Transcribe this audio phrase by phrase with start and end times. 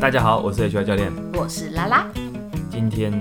[0.00, 1.12] 大家好，我是 HY 教练。
[1.34, 2.10] 我是拉拉，
[2.70, 3.12] 今天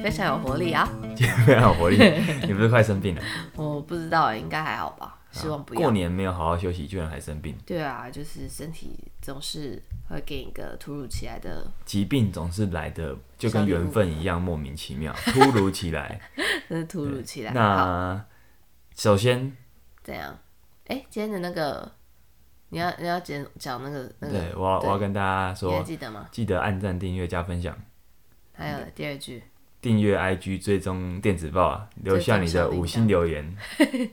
[0.00, 0.88] 非常有活力啊！
[1.16, 1.96] 今天非常有活力，
[2.46, 3.22] 你不是快生病了？
[3.56, 5.18] 我不知道，应该还好吧？
[5.32, 5.80] 希望不要。
[5.80, 16.20] 过年没有好好休息，居然还生病，对啊，就是身体总是会给你一个突如其来的，疾病总是来的就跟缘分一样莫名其妙， 突如其来。
[16.68, 17.50] 真是突如其来。
[17.52, 18.24] 那
[18.94, 19.56] 首先，
[20.04, 20.38] 怎样？
[20.86, 21.90] 哎，今天的那个，
[22.70, 26.28] 你要你要讲讲那个那个，对我要我要跟大家你还说，记得吗？
[26.30, 27.76] 记得按赞、订阅、加分享，
[28.52, 29.42] 还有第二句，
[29.80, 33.56] 订阅 IG 追踪电子报啊，留下你的五星留言，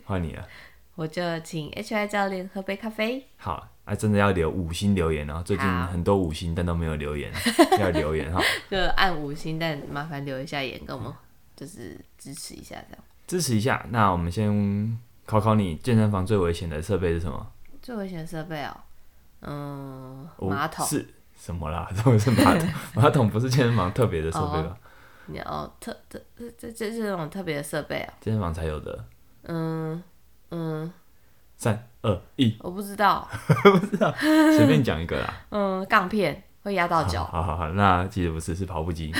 [0.05, 0.47] 换你了。
[0.95, 3.27] 我就请 HI 教练喝杯咖啡。
[3.35, 5.43] 好，啊，真的要留五星留言哦。
[5.45, 7.29] 最近好很多五星，但都没有留言，
[7.77, 8.41] 要留言哈。
[8.71, 11.13] 就按五星，但麻烦留一下言，跟我们
[11.53, 13.03] 就是支持一下，这样。
[13.27, 13.85] 支持一下。
[13.89, 17.45] 那我们先考考你，健身房最危险的设备是什么？
[17.85, 18.75] 最危险的设备哦，
[19.41, 20.83] 嗯，五马桶。
[20.87, 21.87] 是什么啦？
[21.93, 22.67] 怎么是马桶？
[22.95, 24.75] 马桶不是健身房特别的设备吧？
[25.27, 28.11] 你哦，特特这这这是那种特别的设备啊。
[28.19, 29.05] 健身房才有的。
[29.43, 30.01] 嗯
[30.49, 30.91] 嗯，
[31.57, 33.27] 三二一，我 不知道。
[34.57, 35.31] 随便讲一个啦。
[35.51, 37.23] 嗯，杠片会压到脚。
[37.25, 39.13] 好好好，那其实不是，是跑步机。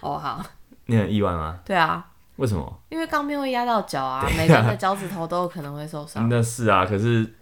[0.00, 0.44] 哦，好，
[0.84, 1.58] 你很意外吗？
[1.64, 2.80] 对啊，为什么？
[2.90, 6.28] 因为杠片会压到脚啊，每个人的脚趾头都有可能会受伤。
[6.28, 7.34] 那是啊，可是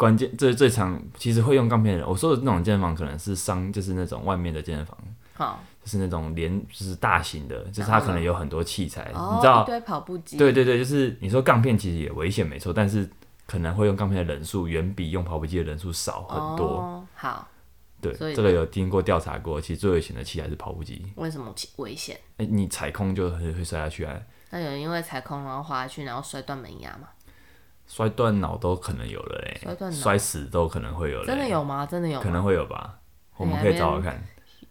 [0.00, 4.96] 关键这最常其实会用杠片的人，我说的那种健身房可能是商，就是那种外面的健身房，
[5.34, 9.66] 好，就是那种连就是大型的，就是它可能有很多器材，哦，你知道一？
[9.66, 10.38] 堆跑步机。
[10.38, 13.06] 对对对，就是你说杠片其实也危险没错，但是
[13.46, 16.66] 可能会用杠片的人数远比用跑步机的人数少很多。
[16.66, 17.46] 哦，好，
[18.00, 21.04] 对，这个有经过调查过，其实最危险的器材是跑步机。
[21.16, 22.18] 为什么其危险？
[22.38, 27.08] 哎、你踩空就很会摔下去啊，那有人因为踩空然后滑下去，然后摔断门牙吗？
[27.92, 31.84] 摔断脑都可能有了嘞、摔断脑摔死都可能会有嘞、真的有吗？
[31.84, 32.22] 真的有吗？
[32.22, 32.94] 可能会有吧。
[33.36, 34.14] 我们可以找找看。
[34.14, 34.22] 哎、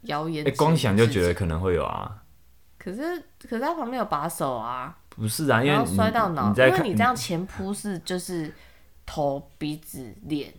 [0.04, 0.50] 谣言止。
[0.52, 2.22] 光想就觉得可能会有啊。
[2.78, 8.50] 可是可是他旁边有把手啊，不是啊，因为然后你摔到脑，你在看因为你这样前扑是就是
[9.04, 10.50] 头、鼻子、脸，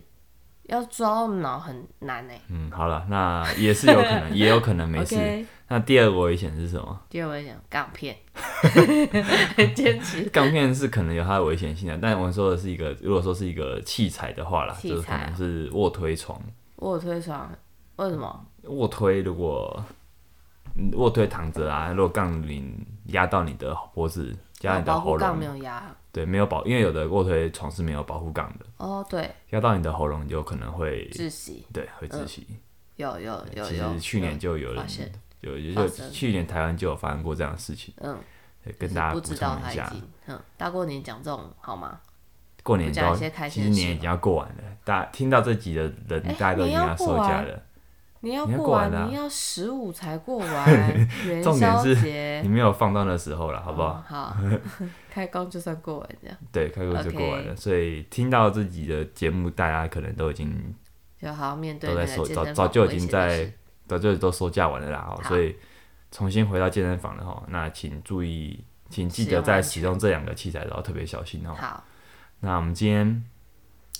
[0.62, 5.16] 要抓到脑很难哎、嗯，好了，那也是有可能， 也有可能没事。
[5.16, 7.00] OK，那第二个危险是什么？
[7.08, 8.14] 第二个危险杠片，
[9.56, 10.22] 很 坚持。
[10.28, 16.38] 钢片是可能有它的危险性的，但我们说的是一个，如果说是一个器材的话啦，器材啊就是可能是卧推床。
[16.76, 17.50] 卧推床
[17.96, 18.46] 为什么？
[18.64, 19.82] 卧推如果
[20.76, 22.70] 嗯卧推躺着啊，如果杠铃
[23.06, 24.30] 压到你的脖子，
[24.60, 25.96] 压你的喉保护杠没咙，有压。
[26.12, 32.46] 对，没有保，因为有的卧推床是没有保护杠的，哦，对，压到你的喉咙就可能会，窒息，对，会窒息。
[32.96, 33.90] 有有有其有。
[33.94, 35.10] 实去年就有人发现
[35.42, 38.18] 有有就发生去年台湾就有发生过这样的事情，嗯，
[38.64, 39.92] 对，跟大家补充一下。
[40.26, 42.00] 嗯，大过年讲这种好吗？
[42.62, 47.62] 过年都要讲一些开其实年已经要过完了，大家听到这集的人，哎大家都已经要要收假了。
[48.24, 50.70] 你要过完，你要十五才过完
[51.26, 53.88] 元重点宵是节你，没有放到那时候了，好不好？
[53.88, 54.36] 哦好，
[55.10, 57.56] 开工就算过完这样，对，开工就过完了。
[57.56, 60.72] 所以听到自己的节目，大家可能都已经
[61.20, 63.52] 就好好面对都在收，那个健早早就已经在
[63.86, 65.06] 早就都收假完了啦。
[65.10, 65.56] 哦所以
[66.10, 71.54] 重新回到健身房了哈，那请注意，请记使得在使用这两个器材的时候特别小心哦。
[71.54, 71.82] 好，
[72.40, 73.24] 那我们今天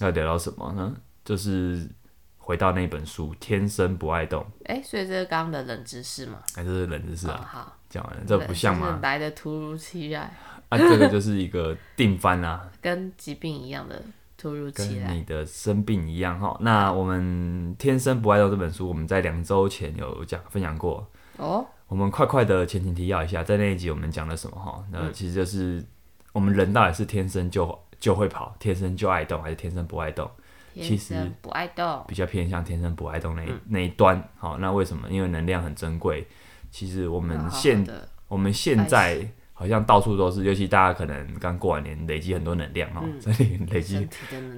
[0.01, 0.95] 要聊到什么呢？
[1.25, 1.89] 就是
[2.37, 6.41] 回到那本书《天生不爱动》，哎，所以这是刚刚的冷知识嘛？
[6.57, 8.99] 哎，这是冷知识哦啊，好，讲完了，这不像就是吗？
[9.03, 10.37] 来的突如其来，
[10.69, 14.03] 啊，这个就是一个定番啊， 跟疾病一样的
[14.43, 15.07] 突如其来。
[15.07, 16.57] 跟你的生病一样哈。
[16.61, 21.09] 那我们《天生不爱动》这本书，我们在两周前有讲分享过。
[21.37, 24.85] 哦，我们快快的前情提要一下，在那一集我们讲了什么哈？
[24.91, 25.85] 那嗯其实就是
[26.33, 30.29] 我们人到底是天生就就会跑，天生就爱动，还是天生不爱动？
[30.75, 34.21] 其实不爱动，比较偏向天生不爱动那一、那一端。
[34.39, 35.09] 好，那为什么？
[35.09, 36.27] 因为能量很珍贵。
[36.71, 37.87] 其实我们现
[38.27, 39.25] 我们现在
[39.63, 44.09] 好像到处都是，尤其大家可能刚过完年，累积很多能量哦，这里累积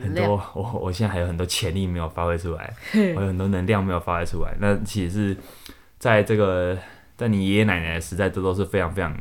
[0.00, 2.74] 很，多，我我现在还有很多潜力没有发挥出来，
[3.14, 4.56] 我有很多能量没有发挥出来。
[4.58, 5.36] 那其实是
[5.98, 6.78] 在这个
[7.18, 9.14] 在你爷爷奶奶的时代，这都是非常非常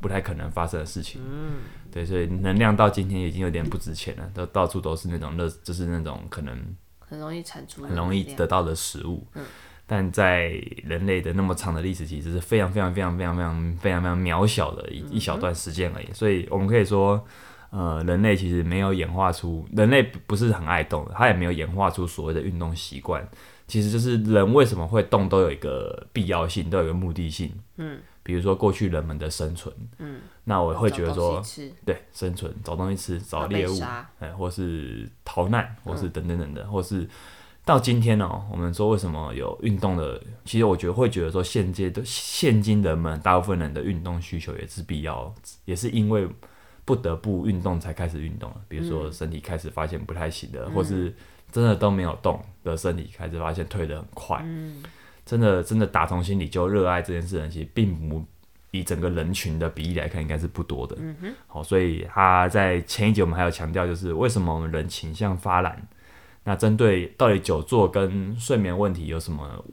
[0.00, 1.20] 不太可能发生的事情。
[1.24, 1.54] 嗯，
[1.90, 6.56] 对，所以能量到今天已经有点不值钱了，都到处都是那种乐，就是那种可能
[7.00, 9.26] 很容易产出很容易得到的食物。
[9.34, 9.44] 嗯
[9.86, 10.48] 但在
[10.84, 16.06] 人类的那么长的历史期，只是非常非常非常非常非常非常非常渺小的一一小段时间而已。
[16.12, 17.24] 所以我们可以说，
[17.70, 23.26] 呃，人类其实没有演化出，人类不是很爱动的，他也没有演化出所谓的运动习惯。
[23.68, 27.50] 其实就是人为什么会动，都有一个必要性，都有一个目的性。
[27.76, 31.42] 嗯，比如说过去人们的生存，嗯，那我会觉得说，
[31.84, 33.76] 对，生存找东西吃，找猎物，
[34.20, 37.08] 哎，或是逃难，或是等等等的，或是
[37.66, 40.22] 到今天呢、我们说为什么有运动的？
[40.44, 45.34] 其实我觉得会觉得说，现阶的现今人们大部分人的运动需求也是必要，
[45.64, 46.28] 也是因为
[46.84, 48.56] 不得不运动才开始运动了。
[48.68, 51.12] 比如说身体开始发现不太行的，或是
[51.50, 54.46] 真的都没有动的身体开始发现退得很快。
[55.24, 58.24] 真的真的打从心里就热爱这件事其实并不
[58.70, 60.96] 以整个人群的比例来看，应该是不多的。
[61.48, 65.88] 好，所以他在前一节我们还有强调，就是为什么我们人倾向发懒。
[66.48, 69.64] 那针对到底久坐跟睡眠问题有什么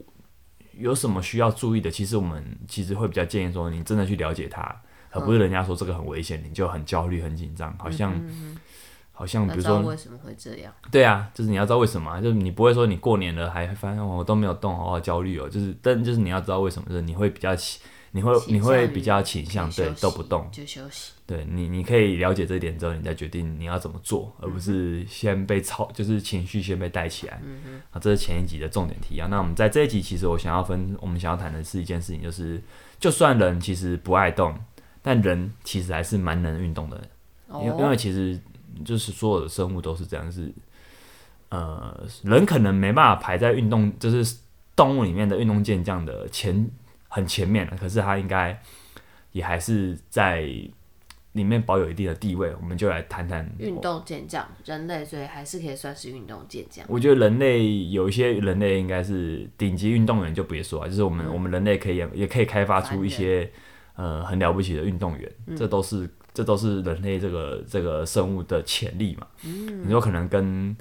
[0.76, 1.88] 有什么需要注意的？
[1.88, 4.60] 其实我们其实会比较建议说，你真的去了解它，
[5.12, 8.12] 而不是人家说这个很危险，你就很焦虑、很紧张，好像、
[9.12, 10.74] 好像比如说为什么会这样？
[10.90, 17.80] 对啊，就是你要知道为什么啊、就是你不会说你过年了还发现哦我都没有动，好好焦虑哦，就是但就是你要知道为什么，就是你会比较起，
[18.16, 21.10] 你会你会比较倾向对都不动，就休息。
[21.26, 27.42] 对你，你可以了解这一点之后，你再决定你要怎么做，而不是先被操，就是情绪先被带起来。
[27.90, 29.26] 啊，这是前一集的重点提啊。
[29.28, 32.62] 那我们在这一集，其实我想要分，我们想要谈的是一件事情，就是
[33.00, 34.56] 就算人其实不爱动，
[35.02, 37.02] 但人其实还是蛮能运动的。
[37.48, 38.38] 因为因哦为其实
[38.84, 40.52] 就是所有的生物都是这样，是
[41.48, 44.36] 呃，人可能没办法排在运动，就是
[44.76, 46.70] 动物里面的运动健将的前
[47.14, 48.60] 很前面了，可是他应该
[49.30, 50.40] 也还是在
[51.30, 52.52] 里面保有一定的地位。
[52.60, 56.84] 我们就来谈谈运动健将，人类所以还是可以算是运动健将。
[56.88, 63.48] 我觉得人类有一些人类应该是顶级运动员，就别说啊，就是我们、我们人类可以也也可以开发出一些
[63.94, 69.26] 呃很了不起的运动员，这都是这都是人类这个这个生物的潜力嘛。
[69.84, 70.76] 你说可能跟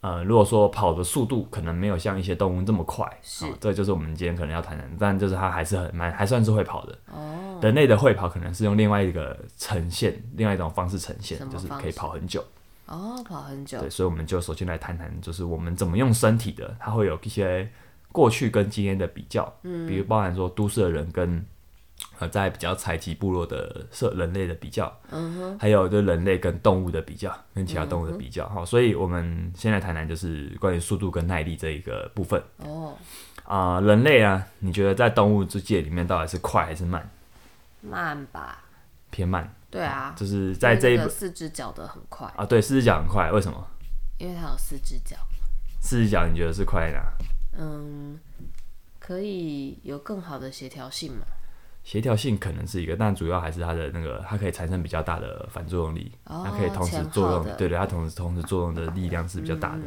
[0.00, 6.96] 呃，如果说跑的速度可能没有像一些动物这么快，是哦这就是我们今天可能要谈的，但就是它还是很蛮还算是会跑的。
[7.12, 12.44] 哦，人类的会跑可能是用另外一个呈现，另外一种方式呈现就是可以跑很久。
[12.86, 17.68] 哦，跑很久对，，所以我们就首先来谈谈，就是我们怎么用身体的，它会有一些
[18.12, 21.44] 过去跟今天的比较，嗯，比如包含说都市的人跟
[22.18, 32.96] 呃在比较采集部落的社人类的比较，嗯哼，还有就人类跟动物的比较，跟其他动物的比较，好、所以我们先来谈谈就是关于速度跟耐力这一个部分哦，
[33.44, 37.08] 啊、人类啊，你觉得在动物之界里面到底是快还是慢？
[37.80, 38.64] 慢吧？
[39.10, 43.66] 偏慢，对啊，就是在这一四只脚的很快，啊，对，四只脚很快，为什么？
[44.18, 45.16] 因为它有四只脚，
[45.80, 47.02] 四只脚你觉得是快在哪？
[47.56, 48.18] 嗯，
[48.98, 51.24] 可以有更好的协调性嘛？
[51.88, 59.82] 协调性可能是一个，但主要还是它的那个，它可以产生比较大的反作用力，哦它可以同时作用，的对对，它同时同时作用的力量是比较大的。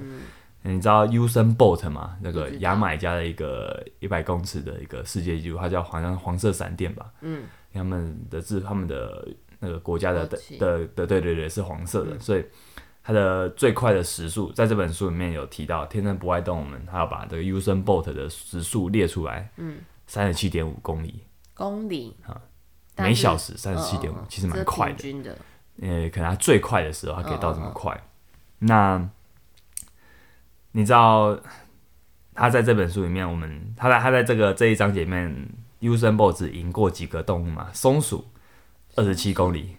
[0.63, 2.17] 你知道 Usain Bolt 吗？
[2.19, 7.11] 那个牙买加的一个一百公尺的一个世界纪录，它叫好像黄色闪电吧？
[7.21, 9.27] 嗯，他们的字，他们的
[9.59, 12.43] 那个国家的的的的，对对对，是黄色的，所以
[13.03, 19.77] 它的最快的时速，在这本书里面有提到，天生不爱动物们，他要把这个 Usain Bolt 的时速列出来，嗯，
[20.07, 21.21] 三十七点五公里
[21.61, 22.41] 公里啊
[22.97, 25.37] 每小时，三十七点五其实蛮快的。
[25.81, 28.03] 呃，可能他最快的时候，他可以到这嗯么快。
[28.59, 29.09] 那
[30.71, 31.39] 你知道
[32.33, 35.49] 他在这本书里面，我们他在他在这个这一章节里面
[35.81, 37.69] ，Usain Bolt 只赢过几个动物嘛？
[37.73, 38.25] 松鼠
[38.95, 39.77] 二十七公里，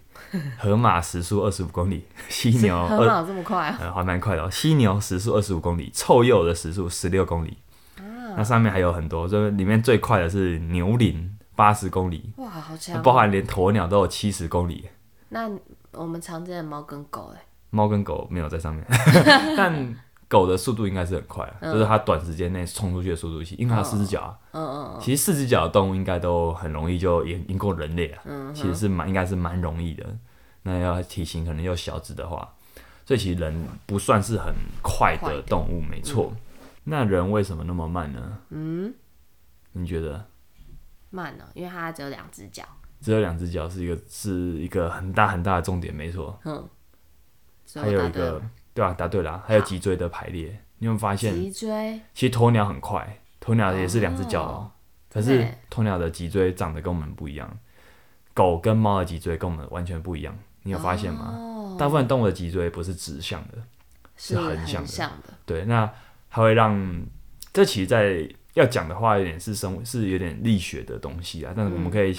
[0.57, 3.77] 河马时速二十五公里，犀牛二河马有这么快啊？
[3.79, 7.57] 呃还蛮快的、哦，犀牛时速二十五公里，臭鼬的时速十六公里。
[7.97, 13.01] 啊那上面还有很多，就是里面最快的是牛羚八十公里，哇，好强哦！
[13.03, 14.87] 包含连鸵鸟都有七十公里。
[15.29, 15.49] 那
[15.91, 18.85] 我们常见的猫跟狗，哎，猫跟狗没有在上面，
[19.57, 19.95] 但
[20.27, 24.37] 狗的速度应该是很快啊，就是它短时间内冲出去的速度，因为它有四只脚啊。
[24.51, 30.05] 嗯嗯其实四只脚的动物应该都很容易就赢赢过人类啊，嗯，其实是蛮应该是蛮容易的。
[30.63, 32.47] 那要体型可能又小只的话，
[33.05, 36.33] 所以其实人不算是很快的动物，没错。
[36.85, 38.37] 那人为什么那么慢呢？
[38.49, 38.93] 嗯，
[39.73, 40.25] 你觉得？
[41.13, 42.63] 慢呢，因为它只有两只脚，
[42.99, 46.39] 只有两只脚是一个是一个很大很大的重点，没错。
[46.43, 46.67] 嗯，
[47.75, 48.41] 还有一个
[48.73, 51.35] 对啊，答对了啊，还有脊椎的排列，你有没有发现？
[51.35, 54.71] 脊椎其实鸵鸟很快，鸵鸟也是两只脚哦，
[55.11, 57.59] 可是鸵鸟的脊椎长得跟我们不一样，
[58.33, 61.35] 狗跟猫的脊椎跟我们完全不一样，你有发现吗？
[61.37, 63.61] 哦，大部分动物的脊椎不是直向的，
[64.17, 65.87] 是横向的，对，那
[66.31, 67.05] 它会让
[67.51, 72.15] 这其实，在要讲的话，有点是生是有点力学的东西啊，但是我们可以、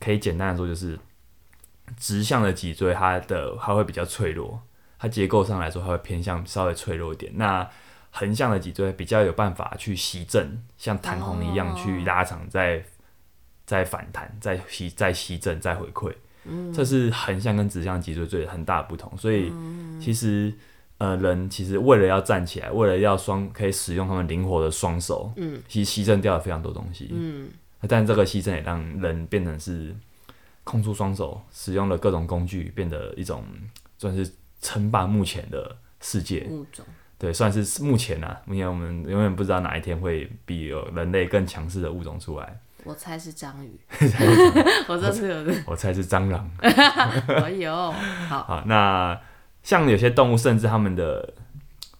[0.00, 0.98] 可以简单的说，就是
[1.96, 4.60] 直向的脊椎，它的它会比较脆弱，
[4.98, 7.32] 它结构上来说，它会偏向稍微脆弱一点。
[7.36, 7.68] 那
[8.10, 12.82] 横向的脊椎比较有办法去吸震，像弹簧一样去拉长，再
[13.66, 16.12] 再反弹，再吸再吸震，再回馈。
[16.72, 19.12] 这是横向跟直向脊椎最很大的不同。
[19.18, 19.52] 所以
[20.00, 20.54] 其实
[20.98, 27.50] 呃，人其实为了要站起来，为了要双可以使用他们灵活的双手，嗯，其实牺牲掉了非常多东西，嗯，
[27.88, 29.94] 但这个牺牲也让人变成是
[30.64, 33.44] 空出双手，使用了各种工具，变得一种
[33.98, 36.84] 算是称霸目前的世界，物种，
[37.18, 42.58] 对，算是目前啊，目前我们永远不知道哪一天会比有人类更强势的物种出来。
[42.86, 43.78] 我猜是章鱼，
[44.86, 46.48] 我这次有的，我猜是蟑螂。
[46.60, 47.74] 哎呦，
[48.28, 49.20] 好，好，那
[49.66, 51.28] 像有些动物，甚至它们的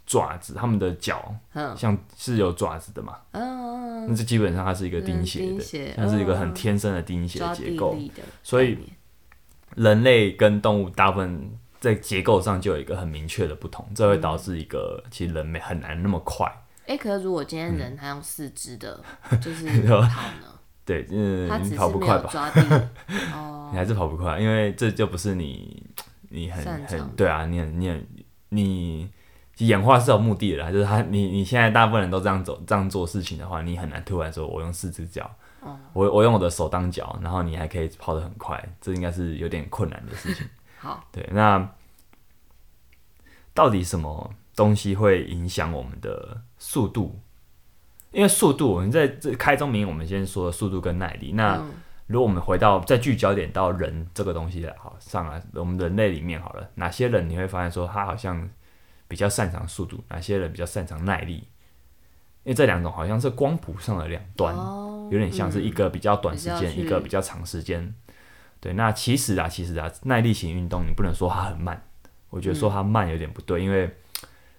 [0.06, 1.76] 爪子、它们的脚，嗯。
[1.76, 7.99] 像是有爪子的嘛，嗯，那这基本上它是一个嗯钉鞋的，它是一个很嗯天生的钉鞋结构。
[8.44, 8.78] 所以
[9.75, 16.46] 人类跟动物大部分在结构上就有一个很明确的不同，这会导致一个其实人没很难那么快。
[16.87, 17.78] 哎，可是如果今天嗯。
[17.78, 19.02] 人他用四肢的，
[19.42, 19.99] 就是跑
[20.40, 20.54] 呢，
[20.85, 22.30] 对，嗯，他你只是跑不快吧？
[23.35, 25.82] 哦， 你还是跑不快，因为这就不是你
[26.30, 28.06] 你很很对啊，你很你很
[28.50, 29.11] 你
[29.59, 35.30] 演化是有目的的啦，就是他你你现在大部分人都这样走这样做事情的话，你很难突然说我用四只脚，
[35.61, 40.47] 哦我我用我的手当脚，然后你还可以跑得很快，这应该是有点困难的事情。
[40.78, 41.68] 好，对，那
[43.54, 47.18] 到底什么东西会影响我们的速度？
[48.12, 51.33] 因为速度，我们在这开宗明义，我们先说速度跟耐力。
[51.33, 51.73] 那嗯
[52.06, 58.48] 如果我们回到再聚焦点到人这个东西来好上来，我们人类里面好了，哪些人你会发现说他好像
[59.08, 61.34] 比较擅长速度，哪些人比较擅长耐力？
[62.44, 67.94] 因为这两种好像是光谱上的两端，哦有点像是一个比较短时间，一个比较长时间。
[68.60, 71.82] 对，那其实啊，其实啊，耐力型运动你不能说它很慢，
[72.30, 73.88] 我觉得说它慢有点不对，因为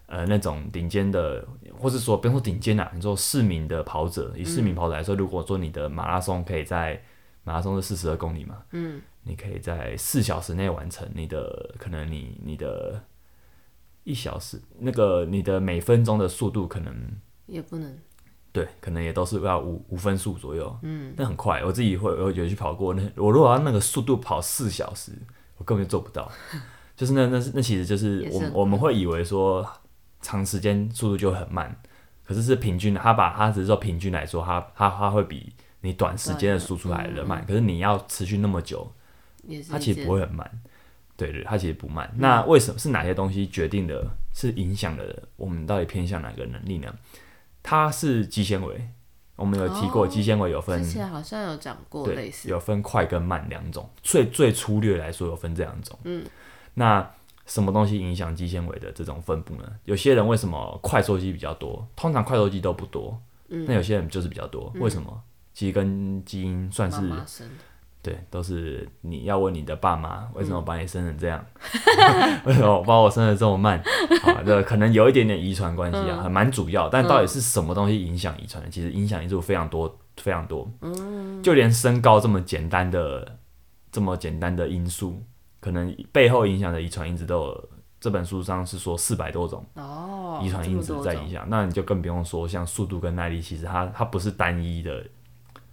[0.06, 1.46] 呃那种顶尖的，
[1.80, 7.02] 或是说不用说顶尖啊，你说市民的跑者，以市民跑者来说，如果说你的马拉松可以在
[7.48, 13.02] 马拉松是四十二公里嘛，嗯，你可以在四小时内完成你的，可能你你的
[14.04, 16.94] 一小时那个你的每分钟的速度可能
[17.46, 17.98] 也不能，
[18.52, 21.64] 对，可能也都是要五五分速左右，嗯，那很快。
[21.64, 25.14] 我自己会，我有去跑过，那我如果要那个速度跑四小时，
[25.56, 26.30] 我根本就做不到。
[26.98, 29.66] 就是那那那其实就是我们我们会以为说
[30.20, 31.74] 长时间速度就很慢，
[32.26, 37.46] 可是是平均的，他把他只是说平均来说，他他他会比你短时间的输出来的慢。
[37.46, 38.92] 可是你要持续那么久，
[39.70, 40.50] 它其实不会很慢。
[41.16, 42.14] 对对，它其实不慢。
[42.18, 44.06] 那为什么是哪些东西决定的，
[44.36, 45.04] 是影响了
[45.36, 46.94] 我们到底偏向哪个能力呢？
[47.64, 48.88] 它是肌纤维，
[49.36, 53.90] 我们有提过，哦肌纤维有分之前好像有讲过类，似，有分快跟慢两种。
[54.04, 55.98] 最最粗略来说，有分这两种。
[56.04, 56.24] 嗯，
[56.76, 57.10] 那
[57.48, 59.64] 什么东西影响肌纤维的这种分布呢？
[59.86, 61.88] 有些人为什么快收肌比较多？
[61.96, 63.20] 通常快收肌都不多。
[63.50, 65.24] 嗯那有些人就是比较多，为什么？
[65.58, 67.02] 其实跟基因算是
[68.04, 71.44] 对，都是你要问你的爸妈，为什嗯么把你生成这样？
[72.46, 73.80] 为什么把我生的这么慢？
[74.24, 76.88] 啊，这可能有一点点遗传关系嗯啊，还蛮主要。
[76.90, 78.70] 但到底是什么东西影响遗传的？
[78.70, 80.72] 其实影响因素非常多，非常多。
[80.82, 83.40] 嗯就连身高这么简单的、
[83.92, 85.24] 这么简单的因素，
[85.60, 87.70] 可能背后影响的遗传因子都有。
[88.00, 95.04] 这本书上是说四百多种哦，遗传因子在影响，响，那你就更不用说像速度跟耐力，其实它它不是单一的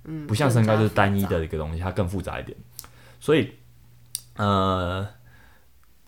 [0.05, 2.57] 嗯，不像身高就是单一的一个东西，它更复杂一点。
[3.21, 3.53] 所以，
[4.37, 5.07] 呃，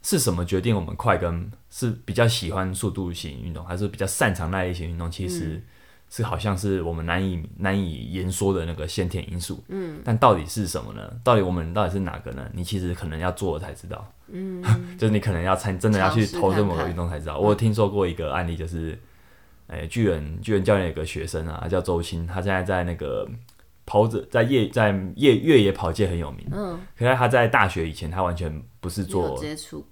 [0.03, 5.11] 是什么决定我们快跟是比较喜欢速度型运动，还是比较擅长那一型运动？
[5.11, 5.62] 其嗯实
[6.09, 9.65] 是好像是我们难以难以言说的那个先天因素。
[9.69, 11.03] 嗯，但到底是什么呢？
[11.25, 12.49] 到底我们到底是哪个呢？
[12.53, 14.12] 你其实可能要做了才知道。
[14.29, 14.62] 嗯，
[14.97, 17.38] 就是你可能要参真的要去投这某个运动才知道。
[17.38, 18.97] 我有听说过一个案例，就是，
[19.67, 23.29] 哎、巨人巨人教练有个学生啊，叫周青，他现在在那个
[23.87, 26.47] 跑者在业在业越野跑界很有名。
[26.52, 29.40] 嗯，可是他在大学以前，他完全不是做，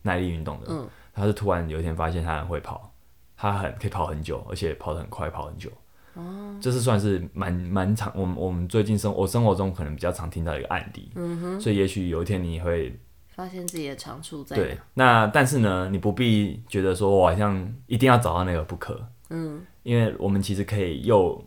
[0.03, 0.67] 耐力运动的。
[0.69, 2.93] 嗯，他是突然有一天发现他很会跑，
[3.37, 5.71] 他很可以跑很久，而且跑得很快，跑很久。
[6.15, 11.11] 哦，这是算是蛮蛮常，我们我们最近生我生活中可能比较常听到一个案例。
[11.15, 12.97] 嗯哼，所以也许有一天你会
[13.29, 21.45] 发现自己的长处在对，那但是呢，你不必觉得说我好像一定要找到那个不可，嗯，因为我们其实可以又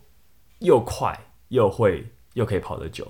[0.60, 2.06] 又快又会
[2.38, 3.06] 又可以跑得久，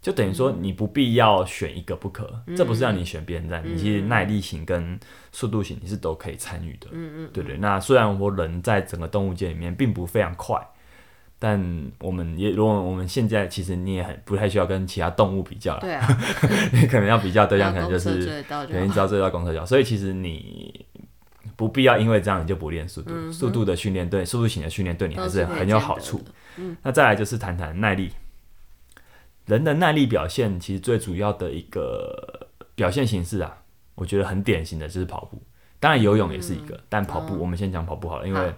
[0.00, 4.98] 就等于说你不必要选一个不可，这不是让你选边站，你其实耐力型跟
[5.32, 7.56] 速度型你是都可以参与的，嗯嗯，对对。
[7.56, 10.60] 那虽然我人在整个动物界里面并不非常快。
[11.44, 11.60] 但
[11.98, 16.06] 我们也，如果我们现在其实你也很不太需要跟其他动物比较了，对啊，
[16.72, 20.86] 你 可能要比较对象 可能就是追得到就对，你好只要追到公车脚，所以其实你
[21.56, 26.22] 不必要因为这样你就不练速度，速度的训练对速度型的训练对你还是很有好处。
[26.58, 26.76] 嗯。
[26.80, 28.12] 那再来就是谈谈耐力，
[29.52, 33.58] 人的耐力表现其实最主要的一个表现形式啊，
[33.94, 35.42] 我觉得很典型的就是跑步。
[35.78, 38.54] 当然游泳也是一个，但跑哦步、我们先讲跑步好了，因为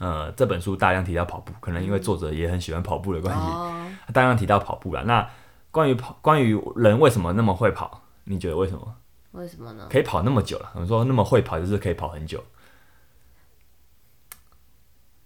[0.00, 5.04] 呃这本书大量提到跑步，可能因为作者也很喜欢跑步的关系，哦，大量提到跑步了。
[5.04, 5.30] 那
[5.70, 8.96] 关于跑，关于人为什么那么会跑，你觉得为什么
[9.30, 9.86] 为什么呢？
[9.88, 10.72] 可以跑那么久了？
[10.74, 12.42] 我们说那么会跑，就是可以跑很久。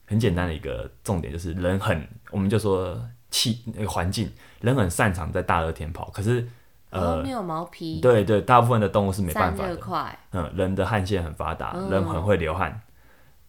[0.04, 3.00] 很简单的一个重点就是人很，我们就说
[3.34, 6.46] 气那个环境，人很擅长在大热天跑，可是
[6.90, 9.74] 呃，哦没有毛皮，对对，大部分的动物是没办法的。
[9.76, 12.80] 快，嗯，人的汗腺很发达，嗯人很会流汗。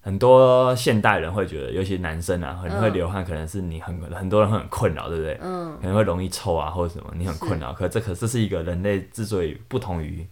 [0.01, 5.39] 很多现代人会觉得，尤其男生啊，很会流汗，可能是你很很多人会很困扰，对不对？
[5.43, 7.71] 嗯，可能会容易臭啊，或者什么，你很困扰。
[7.73, 10.25] 可这可这是一个人类之所以不同于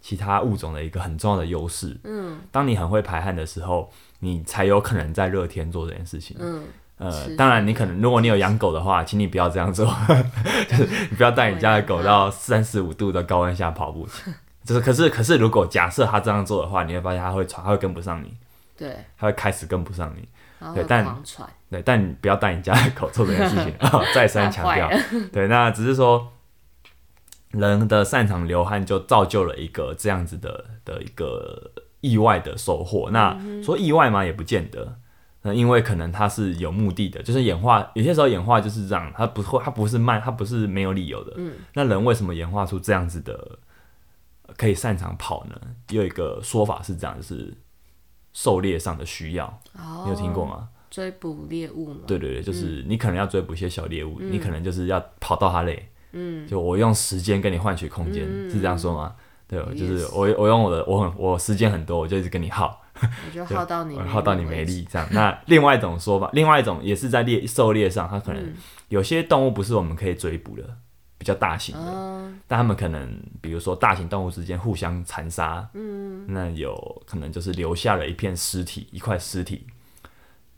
[0.00, 1.94] 其他物种的一个很重要的优势。
[2.04, 6.36] 嗯，当你很会排汗的时候，你才有可能在热天做这件事情。
[6.40, 6.64] 嗯，
[6.96, 9.84] 呃，当然，你可能如果你有养狗的话，请你不要这样做，
[10.68, 14.08] 就是你不要带你家的狗到三十五度的高温下跑步。
[14.64, 18.32] 就是，可是，可是，如果假设他这样做的话，你会发现他会喘，他会跟不上你，
[18.78, 20.26] 对，他会开始跟不上你。
[20.74, 21.04] 对但，
[21.68, 24.90] 对，但你不要带你家的狗做这件事情啊、 再三强调。
[25.30, 26.32] 对，那只是说
[27.50, 31.70] 人的擅长流汗，就造就了一个这样子的的一个
[32.00, 33.10] 意外的收获。
[33.10, 34.24] 那说意外嘛？
[34.24, 34.96] 也不见得。
[35.46, 41.34] 那因为可能它是有目的的，就是演化，有些时候演化就是这样，它不会，它不是慢，它不是没有理由的。
[41.36, 43.58] 嗯，那人为什么演化出这样子的
[44.46, 45.54] 呃可以擅长跑呢？
[45.90, 47.52] 有一个说法是这样，就是
[48.32, 50.68] 狩猎上的需要，哦，你有听过吗？
[50.90, 52.00] 追捕猎物吗？
[52.06, 59.14] 对对对，就是你可能要追捕一些小猎物，你可能就是要跑到它累，嗯，就我用时间跟你换取空间，嗯是这样说吗？
[59.46, 65.08] 对，就是我我用我的我很我时间很多，我就一直跟你耗，我就 耗到你耗到你没力这样。
[65.10, 68.54] 那另外一种说法，另外一种也是在猎狩猎上，它可能嗯。
[68.88, 70.62] 有些动物不是我们可以追捕的，
[71.18, 72.40] 比较大型的，嗯。
[72.46, 79.66] 但他们可能比如说大型动物之间互相残杀，嗯，那有可能就是留下了一片尸体，一块尸体。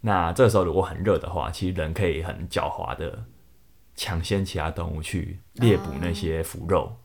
[0.01, 3.25] 那这时候如果很热的话，其实人可以很狡猾的
[3.95, 6.97] 抢先其他动物去猎捕那些腐肉，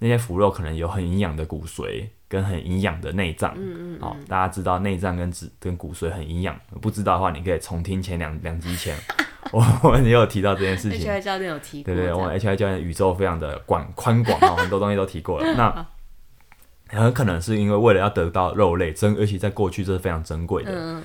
[0.00, 3.54] 那些腐肉可能有很营养的骨髓跟很营养的内脏。
[3.56, 8.96] 嗯嗯好、大家知道内脏跟脂跟骨髓很营养，不知道的话，你可以重听前两两集前，
[9.52, 11.00] 我我们也有提到这件事情。
[11.00, 15.54] ，H I 教练有提过对对，我们，H I 教练宇宙非常的广宽广哦，很多东西都提过了。
[15.54, 15.86] 那
[17.00, 21.02] 很可能是因为为了要得到肉类珍，而且在过去这是非常珍贵的，嗯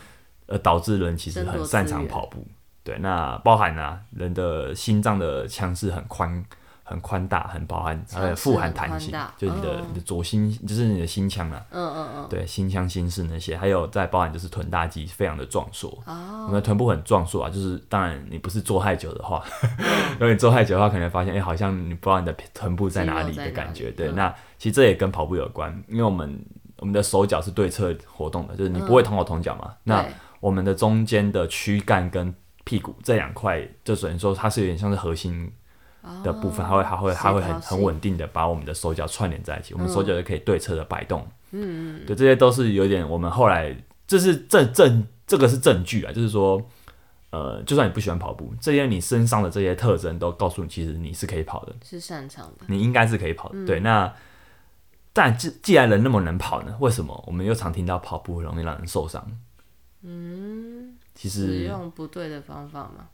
[0.48, 2.46] 而导致人其实很擅长跑步。
[2.84, 6.44] 对，那包含啊，人的心脏的腔室很宽、
[6.94, 9.86] 很宽大、很包含，腔室还有富含弹性，就是你的、嗯。
[9.90, 15.90] 你的左心，就是你的心腔啊，嗯嗯嗯，对，心腔、心室那些，还有再包含就是臀大肌非常的壮硕。
[16.06, 19.70] 哦，我们的臀部很壮硕啊，就是当然你不是坐太久的话，嗯。
[20.14, 23.90] 如果你做太久的话，可能发现哎、好像你不知道你的臀部在哪里的感觉。
[23.90, 26.40] 对，嗯那其实这也跟跑步有关，因为我们
[26.78, 29.74] 我们的手脚是对侧活动的，就是你不会同手同脚嘛。
[29.84, 30.06] 那
[30.40, 35.52] 我们的中间的躯干跟屁股这两块，就等于说它是有点像是核心
[36.24, 41.28] 的部分，它会它会它会很很稳定的把我们的手脚串联在一起，我们手脚就可以对侧的摆动。
[41.52, 46.62] 嗯对，这些都是有点我们后来这是证证这个是证据啊，就是说。
[47.36, 53.66] 呃，就算你不喜欢跑步，这些你身上的这些特征都告诉你，其实你是可以跑的，是擅长的，你应该是可以跑的。
[53.66, 54.14] 对，那
[55.12, 59.26] 但既既然人那么能跑呢，为什么我们又常听到跑步容易让人受伤？
[60.04, 63.08] 嗯，其使实用不对的方法嘛，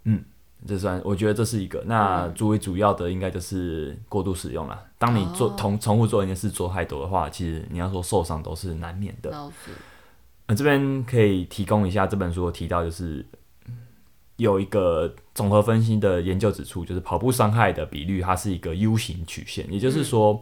[0.67, 1.81] 这算，我觉得这是一个。
[1.85, 4.77] 那嗯作为主要的，应该就是过度使用了。
[4.97, 9.31] 当你做同重重复做一件事做太多的话，其实你要说受伤都是难免的。
[9.31, 9.71] 老鼠，
[10.47, 13.25] 呃，这边可以提供一下这本书有提到，就是
[13.67, 13.77] 嗯
[14.35, 20.41] 有一个综合分析的研究指出，就是跑步伤害的比率，它是一个 U 型曲线，也就是说，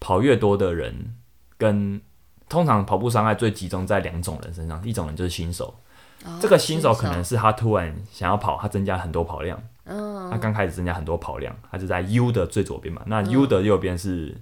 [0.00, 1.14] 跑越多的人
[1.56, 2.00] 跟
[2.48, 5.74] 通常跑步伤害最集中在两种人身上，一种人就是新手，
[6.24, 14.36] 哦这个新手可能是他突然想要跑，他增加很多跑量，嗯，他刚开始增加很多跑量，他就在 U 的最左边嘛，那 U 的右边是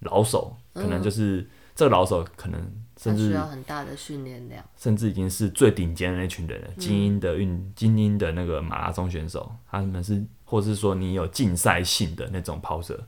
[0.00, 2.60] 老手，可能就是这个老手可能
[2.96, 13.06] 甚至需要很大的训练量，甚至已经是最顶尖的那群人精英的运精英的那个马拉松选手，他们是或是说你有竞赛性的那种跑者，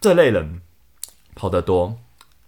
[0.00, 0.62] 这类人
[1.34, 1.98] 跑得多，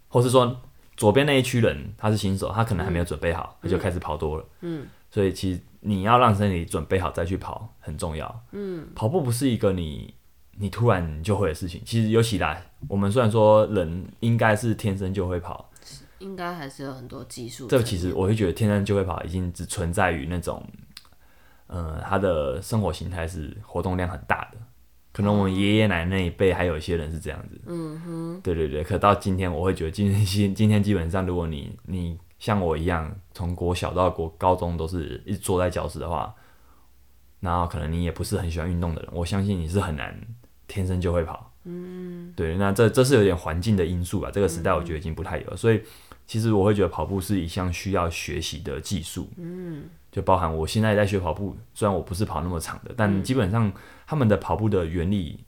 [0.09, 0.63] 或是说
[1.01, 8.45] 左边那一区人他是新手，他可能还没有准备好，他就开始跑多了，嗯所以其实你要让身体准备好再去跑很重要。
[8.53, 10.15] 嗯，跑步不是一个你
[10.59, 15.71] 你突然就会的事情，其实尤其来我们虽然说人应该是天生就会跑。
[16.19, 17.67] 应该还是有很多技术。
[17.67, 20.63] 这个其实我会觉得天生就会跑已经只存在于那种，
[21.67, 24.59] 呃，他的生活形态是活动量很大的，
[25.13, 27.61] 可能我们爷爷奶奶那一辈还有一些人是这样子。
[27.67, 28.41] 嗯哼。
[28.43, 36.35] 对对对，可到今天，我会觉得今天今 今天基本上，如果你你像我一样，从国小到国高中都是一直坐在教室的话，
[37.41, 40.19] 然后可能你也不是很喜欢运动的人，我相信你是很难
[40.67, 41.53] 天生就会跑。
[41.65, 42.33] 嗯。
[42.37, 44.31] 对，那这这是有点环境的因素吧。
[44.33, 45.83] 这个时代我觉得已经不太有了，所以
[46.27, 49.29] 其实我会觉得跑步是一项需要学习的技术。
[49.37, 49.85] 嗯。
[50.11, 53.73] 就包含我现在在学跑步，虽然我不是跑那么长的，但基本上
[54.07, 55.45] 他们的跑步的原理，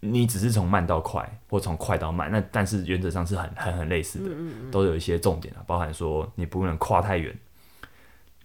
[0.00, 7.34] 你只是从慢到快，或从快到慢，那但是原则上是很很很类似的，都有一些重点啊，包含说你不能跨太远，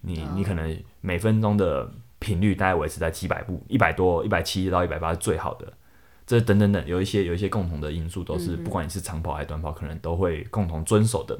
[0.00, 5.70] 你你可能每分钟的频率大概维持在几百步，一百多、一百七到一百八是最好的，
[6.26, 11.38] 这等等等，有一些有一些共同的因素，都是不管你是长跑还是短跑，可能都会共同遵守的，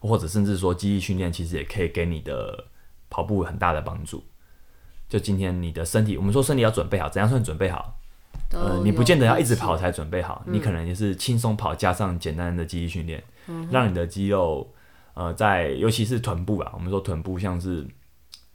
[0.00, 2.66] 或者甚至说记忆训练，其实也可以给你的。
[3.10, 4.22] 跑步很大的帮助。
[5.08, 7.98] 就今天你的身体，我们说身体要准备好，怎样算准备好？
[8.52, 13.22] 呃，你不见得要一直跑才准备好，你可能也是轻松跑加上简单的肌力训练，
[13.70, 14.70] 让你的肌肉，
[15.14, 17.86] 呃，在尤其是臀部啊，我们说臀部像是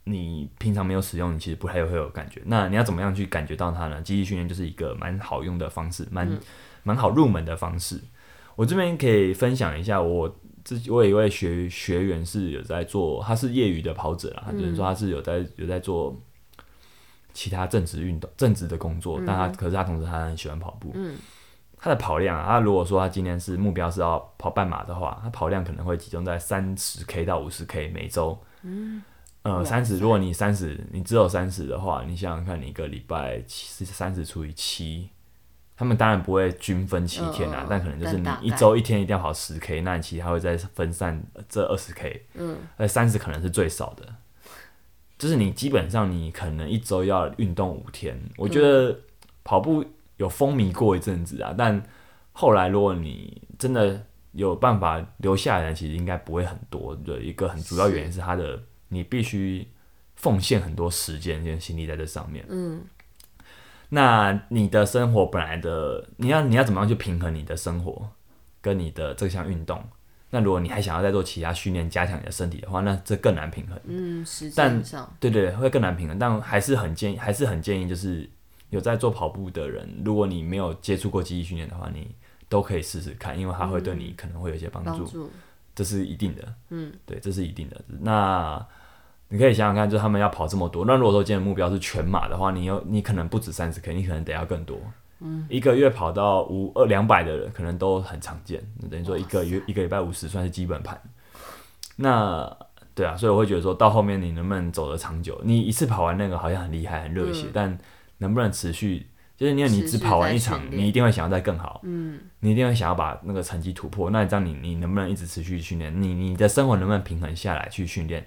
[0.04, 2.40] 你平常没有使用，你其实不太会有感觉。
[2.46, 4.00] 那你要怎么样去感觉到它呢？
[4.02, 6.38] 肌力训练就是一个蛮好用的方式，蛮
[6.84, 8.00] 蛮好入门的方式。
[8.54, 10.36] 我这边可以分享一下我。
[10.64, 16.18] 自己我有一位学学员是有在做，他是业余的跑者啦，就是说他是有在有在做
[17.34, 20.90] 其他正职运动、正职的工作，但他可是他同时他很喜欢跑步。
[20.94, 21.16] 嗯，
[21.76, 28.38] 他的跑量啊，他如果说他今天是目标是要跑半马的话，他跑量可能会集中在三十 K 到五十 K 每周。
[28.62, 29.02] 嗯，
[29.42, 35.10] 呃，三十，如果你三十，你只有三十的话，你想想看，你一个礼拜七三十除以七。
[35.76, 44.14] 他们当然不会均分七天啊，但可能就是你一周一天一定要跑十 K，那你其他会再分散这二十 K，嗯，呃，三十可能是最少的，
[45.18, 48.16] 就是你基本上你可能一周要运动五天。
[48.36, 48.96] 我觉得
[49.42, 49.84] 跑步
[50.16, 51.82] 有风靡过一阵子啊，但
[52.30, 56.94] 后来如果你真的有办法留下来，其实应该不会很多。
[57.04, 59.66] 的一个很主要原因是它的你必须
[60.14, 62.80] 奉献很多时间跟心力在这上面，嗯。
[63.94, 68.10] 那你的生活本来的，你要你要怎么样去平衡你的生活
[68.60, 69.80] 跟你的这项运动？
[70.30, 73.78] 那如果你还想要再做其他训练加强你的身体的话，那这更难平衡。
[73.84, 76.18] 嗯，实际上，对对，会更难平衡。
[76.18, 78.28] 但还是很建议，还是很建议，就是
[78.70, 82.12] 有在做跑步的人，如果你没有接触过记忆训练的话，你
[82.48, 85.30] 都可以试试看，因为它会对你可能会有一些帮助，
[85.72, 86.54] 这是一定的。
[86.70, 87.80] 嗯，对，这是一定的。
[87.86, 88.66] 那。
[89.28, 94.78] 你可以想想看，就他们要跑这么多，那如果说今天目标是全马的话，你有你可能不止三十 K，你可能得要更多。
[95.20, 98.62] 嗯，一个月跑到五二两百的人，可能都很常见。
[98.90, 101.00] 等于说一个月一个礼拜五十算是基本盘。
[101.96, 102.56] 那
[102.94, 105.40] 对啊，所以我会觉得说到后面你能不能走得长久？
[105.42, 107.78] 你一次跑完那个好像很厉害很热血，但
[108.18, 109.06] 能不能持续？
[109.36, 111.80] 就是因为你只跑完一场，你一定会想要再更好。
[111.82, 114.10] 嗯，你一定会想要把那个成绩突破。
[114.10, 116.00] 那这样你你能不能一直持续训练？
[116.00, 118.24] 你你的生活能不能平衡下来去训练？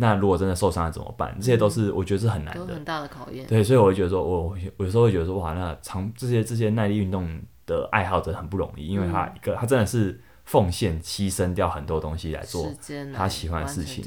[0.00, 1.36] 那如果真的受伤了怎么办？
[1.38, 3.46] 这些都是我觉得是很难的，很大的考验。
[3.46, 12.66] 对，所以我会觉得说，我有时候会觉得说，哇，那长这些这些耐力运动的爱好者很不容易，因为他一个他真的是奉献牺牲掉很多东西来做
[13.14, 14.04] 他喜欢的事情。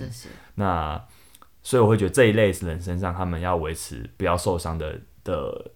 [0.56, 1.00] 那
[1.62, 5.72] 所以我会觉得这一类人身上，他们要维持不要受伤的的。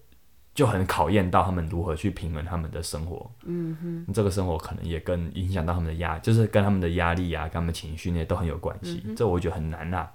[0.58, 9.00] 就很考验到他们如何去平衡他们的生活，嗯哼，这个生活可能也跟影响到他们的压，就是跟他们的压力啊，跟他们情绪那些都很有关系。
[9.16, 10.10] 这我觉得很难啊，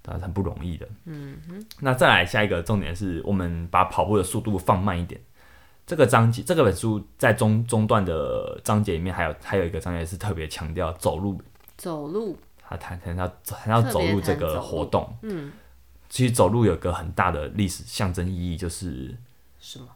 [0.00, 0.88] 当然很不容易的。
[1.04, 5.20] 嗯哼，那再来下一个重点是我们把跑步的速度放慢一点。
[5.86, 11.38] 这个章节，这个本书在中中段的章节里面，还有还有一个章节是特别强调走路，
[11.76, 15.14] 走路，他谈谈到谈到走路这个活动。
[15.20, 15.52] 嗯，
[16.08, 19.14] 其实走路有个很大的历史象征意义，就是。
[19.62, 19.86] 什么？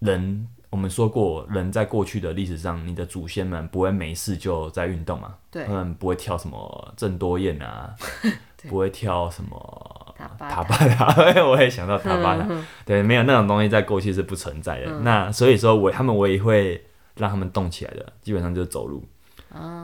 [0.00, 5.36] 人，我们说过，人在过去的历史上，你的祖先们不会没事就在运动嘛？
[5.50, 7.94] 对，他们不会跳什么郑多燕啊，
[8.68, 11.06] 不会跳什么塔巴塔。
[11.48, 12.46] 我也想到塔巴塔，
[12.84, 15.00] 对，没有那种东西在过去是不存在的。
[15.00, 19.02] 那所以说，我他们我也会让他们动起来的，基本上就是走路。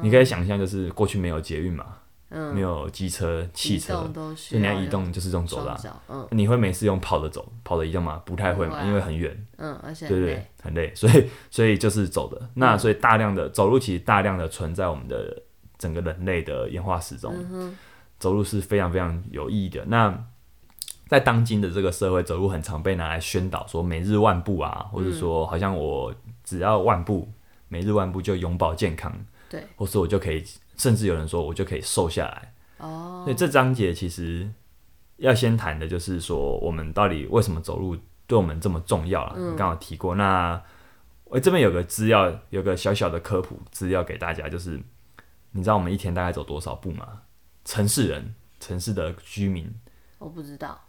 [0.02, 1.86] 你可以想象，就是过去没有捷运嘛。
[2.54, 4.10] 没有机车、汽车，
[4.48, 5.62] 就你要移动就是这种走
[6.08, 8.22] 嗯，你会每次用跑的走，跑的移动吗？
[8.24, 9.46] 不太会嘛，因为很远。
[9.58, 12.48] 嗯，而且对对，很累， 所以所以就是走的。
[12.54, 15.42] 那所以大量的走路其实大量的存在我们的
[15.76, 17.34] 整个人类的演化史中，
[18.18, 19.84] 走路是非常非常有意义的。
[19.84, 20.18] 那
[21.08, 27.28] 在当今的这个社会，走路很常被拿来宣导说每日万步啊，或者说好像我只要万步，
[27.68, 29.12] 每日万步就永保健康，
[29.50, 30.42] 对，或是我就可以。
[30.76, 32.54] 甚至有人说，我就可以瘦下来。
[32.78, 34.50] 哦，所以这章节其实
[35.16, 39.54] 要先谈的就是说，我们到底为什么走路对我们这么重要了。
[39.56, 40.60] 刚好提过，那
[41.24, 44.80] 我这边有个资料，有个小小的科普资料给大家，就是
[45.52, 47.22] 你知道我们一天大概走多少步吗？
[47.64, 49.72] 城市人，城市的居民，
[50.18, 50.80] 我不知道。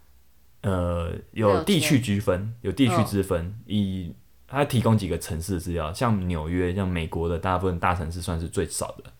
[0.62, 3.54] 呃，有地区区分，有地区之分。
[3.66, 4.14] 以
[4.46, 9.12] 他提供几个城市的资料，像纽约，像美国的大部分大城市算是最少的。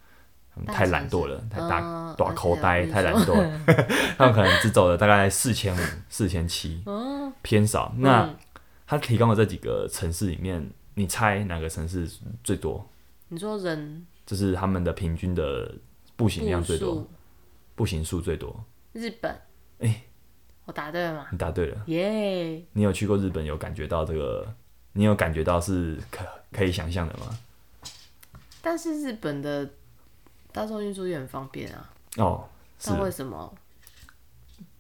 [0.66, 3.60] 太懒惰了，太大大口呆，太懒惰了。
[4.16, 6.82] 他们可能只走了大概四千五、四千七，
[7.42, 7.92] 偏少。
[7.98, 8.32] 那
[8.86, 12.08] 他提供的这几个城市里面，你猜哪个城市
[12.44, 12.88] 最多？
[13.28, 15.74] 你说人，就是他们的平均的
[16.14, 17.04] 步行量最多，
[17.74, 18.64] 步行数最多。
[18.92, 19.36] 日本。
[19.80, 20.02] 哎，
[20.66, 21.26] 我答对了吗？
[21.32, 22.62] 你答对了，耶！
[22.72, 24.54] 你有去过日本，有感觉到这个？
[24.92, 27.36] 你有感觉到是可可以想象的吗？
[28.62, 29.68] 但是日本的。
[30.54, 31.90] 大众运输也很方便啊。
[32.18, 32.44] 哦，
[32.86, 33.52] 那为什么？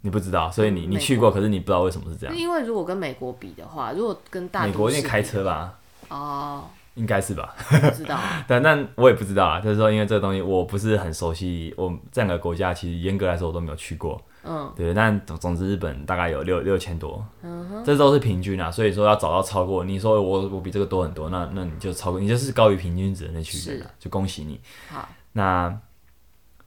[0.02, 2.36] 你不知道，所以你你去过，可是你不知道为什么是这样。
[2.36, 5.78] 因为如果跟美国比的话，如果跟大美国应该开车吧？
[6.10, 7.56] 哦，应该是吧？
[7.56, 8.16] 不知道。
[8.46, 14.20] 但但我也不知道啊，就是说，因为这个东西我不是很熟悉，我这两个国家其实严格来说我都没有去过。
[14.44, 14.92] 嗯，对。
[14.92, 18.70] 但总总之，日本大概有六六千多，嗯哼，这都是平均啊。
[18.70, 24.60] 所以说要找到超过，你说我我比这个多很多，那那你就超过，你就是高于平均值的那群人了，就恭喜你。
[24.90, 25.08] 好。
[25.34, 25.78] 那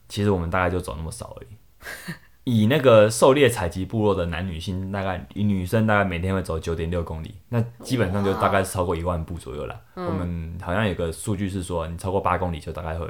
[0.08, 2.14] 其实我们大概就走那么少而已。
[2.44, 9.78] 以那个狩猎采集部落的男女性，大概女生大概每天会走九点六公里，那基本上就大概是超过一万步左右了。
[9.94, 13.06] 我们好像有个数据是说，你超过八公里就大概会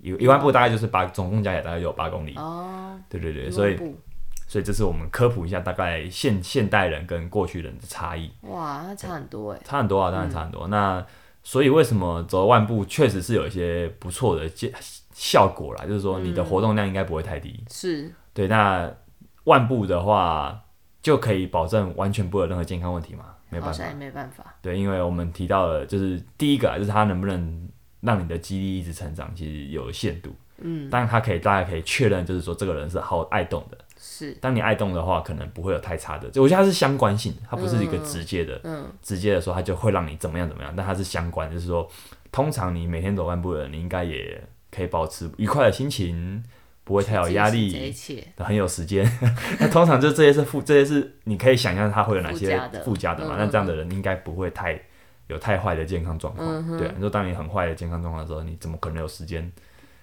[0.00, 2.34] 有一万步，大概就是八，总共加起来大概有八公里。
[2.36, 3.78] 哦，对对对，所以
[4.46, 8.30] 所以这是我们科普一下，大概现现代人跟过去人的差异。
[8.42, 10.68] 哇，那差很多哎，差很多啊，当然差很多。
[10.68, 11.02] 那
[11.42, 14.68] 所以为什么走万步确实是有一些不错的效
[15.12, 15.84] 效果啦？
[15.86, 17.62] 就是说你的活动量应该不会太低。
[17.70, 18.90] 是对，那
[19.44, 20.62] 万步的话
[21.02, 23.26] 就可以保证完全不会有任何健康问题嘛？
[23.50, 24.54] 没办法，没办法。
[24.62, 27.68] 对，因为我们提到了，就是第一个就是它能不能
[28.00, 30.30] 让你的肌力一直成长，其实有限度。
[30.64, 33.76] 嗯，但它可以，大家可以确认，就是说这个人是好爱动的。
[33.98, 36.30] 是，当你爱动的话，可能不会有太差的。
[36.30, 41.88] 就我觉得它是相关性，它不是一个直接的，嗯，直接的说它就会让你怎么样怎么样，但它是相关，就是说，
[42.30, 44.40] 通常你每天走万步的人，你应该也
[44.74, 46.42] 可以保持愉快的心情，
[46.82, 47.94] 不会太有压力，
[48.38, 49.06] 很有时间。
[49.60, 53.36] 那通常就这些是附，这些是你可以想象它会有哪些附加的嘛？
[53.38, 54.80] 那这样的人应该不会太
[55.28, 56.78] 有太坏的健康状况。
[56.78, 59.52] 对，你说当你很坏的健康状况的时候，你怎么可能有时间？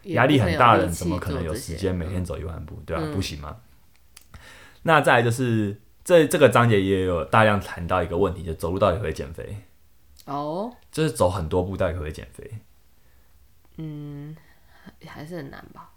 [0.03, 2.81] 压力很大的人怎么可能有时间每天走一万步？
[2.85, 3.03] 对吧？
[3.13, 3.57] 不行吗？
[4.83, 9.57] 那再来就是这这个章节也有大量谈到一个问题，就走路到底会减肥？
[10.25, 12.49] 哦，就是走很多步到底会减肥？
[13.75, 14.35] 嗯，
[15.05, 15.89] 还是很难吧。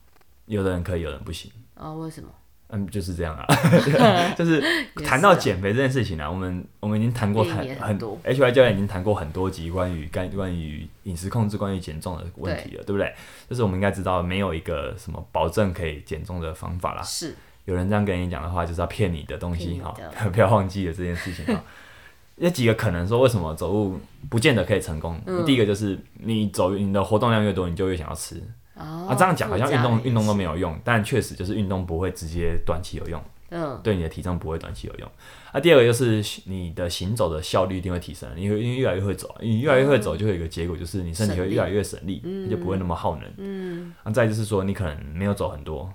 [0.47, 1.51] 有的人可以，有人不行。
[1.75, 2.29] 哦，为什么？
[2.75, 3.47] 嗯，就是这样啊。
[4.37, 4.63] 就是
[5.05, 13.15] 谈到减肥这件事情啊，我们我们已经谈过很很多，H Y 教练已经谈过很多集关于关关于饮食控制、关于减重的问题了，对不对？
[13.49, 17.03] 就是我们应该知道，没有一个什么保证可以减重的方法啦。
[17.03, 17.35] 是。
[17.65, 19.95] 有人这样跟你讲的话，就是要骗你的东西哈，
[20.33, 21.63] 不要忘记了这件事情哈。
[22.37, 25.21] 有几个可能说，为什么走路不见得可以成功？
[25.47, 28.43] 第一个就是你走你的活动量越多，你就越想要吃。
[28.75, 33.23] 啊，这样讲好像运动运动都没有用，但确实就是运动不会直接短期有用。
[33.55, 35.11] 嗯，对你的体重不会短期有用。
[35.53, 43.31] 啊，第二个就是你的行走的效率一定会提升，因为因为越来越会走，你越来越会走，就会有一个结果，就是你身体会越来越省力，就不会那么耗能。
[43.37, 45.93] 嗯，啊，再就是说你可能没有走很多。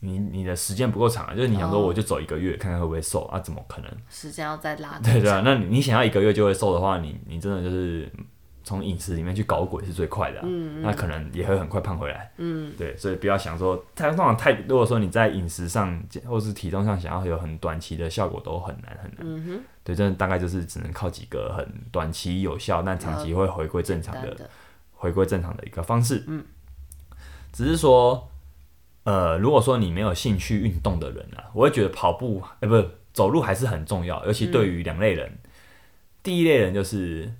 [0.00, 3.38] 你你的时间不够长啊，就是你想说我就走一个月看看会不会瘦啊？
[3.38, 3.90] 怎么可能？
[4.10, 4.98] 时间要再拉。
[4.98, 8.10] 对对啊，那你想要一个月就会瘦的话，你你真的就是
[8.64, 12.32] 从饮食里面去搞鬼是最快的，嗯那可能也会很快胖回来。
[12.38, 19.62] 嗯，对，所以不要想说太通常太，如果说你在饮食上或是体重上想要有很短期的效果，都很难很难。
[19.84, 24.50] 对，真的大概就是只能靠几个很短期有效，但长期会回归正常的
[24.94, 26.24] 回归正常的一个方式。
[26.26, 26.44] 嗯，
[27.52, 28.28] 只是说。
[29.06, 35.30] 呃，如果说你没有兴趣运动的人啊，我会觉得跑步，哎，不是走路还是很重要，尤其对于两类人。
[36.22, 37.30] 第一类人就是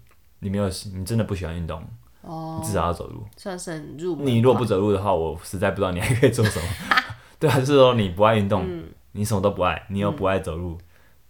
[0.44, 1.82] 你没有，你真的不喜欢运动，
[2.20, 6.68] 哦，你至少要走路，算是很入你如果不走路的话，我实在不知道你还可以做什么。
[7.40, 8.68] 对，还是说你不爱运动，
[9.12, 10.76] 你什么都不爱，你又不爱走路，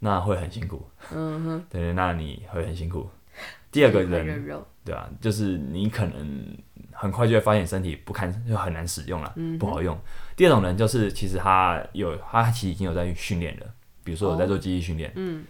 [0.00, 0.85] 那会很辛苦。
[1.12, 3.09] 嗯哼，对，那你会很辛苦。
[3.70, 4.44] 第二个人，
[4.85, 6.57] 对啊，就是你可能
[6.90, 9.96] 很快就会发现身体不堪，就很难使用了，不好用。
[10.35, 13.66] 第二种人就是其实他有他其实已经有在训练了，
[14.03, 15.12] 比如说有在做记忆训练。
[15.14, 15.44] 嗯，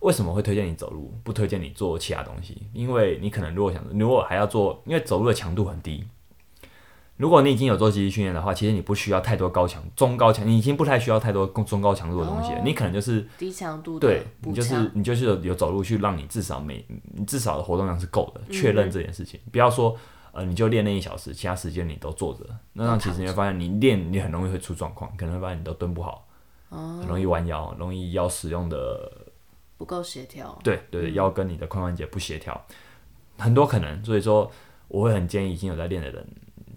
[0.00, 2.66] 为什么会推荐你走路，不推荐你做其他东西？
[2.72, 6.04] 因为你可能如果想，如果还要做，因为走路的强度很低，
[7.18, 12.58] 如果你已经有做肌力训练的话，其实你不需要太多高强、中高强，你已经不太需要太多中高强度的东西了。
[12.58, 16.82] 哦你可能就是低强度的对你就是你就是有有走路去让你至少每
[17.14, 18.42] 你至少的活动量是够嗯。
[18.48, 19.94] 的，确认这件事情，不要说
[20.32, 26.26] 呃你就练那一小时，其他时间你都坐着，那样其实你会发现你练你很容易会出状况，可能会发现你都蹲不好，
[26.70, 26.96] 哦。
[27.00, 29.19] 很容易弯腰，容易腰使用的
[29.80, 30.58] 不够协调。
[30.62, 32.62] 对对对，腰跟你的髋关节不协调，
[33.38, 34.52] 很多可能，所以说
[34.88, 36.28] 我会很建议已经有在练的人，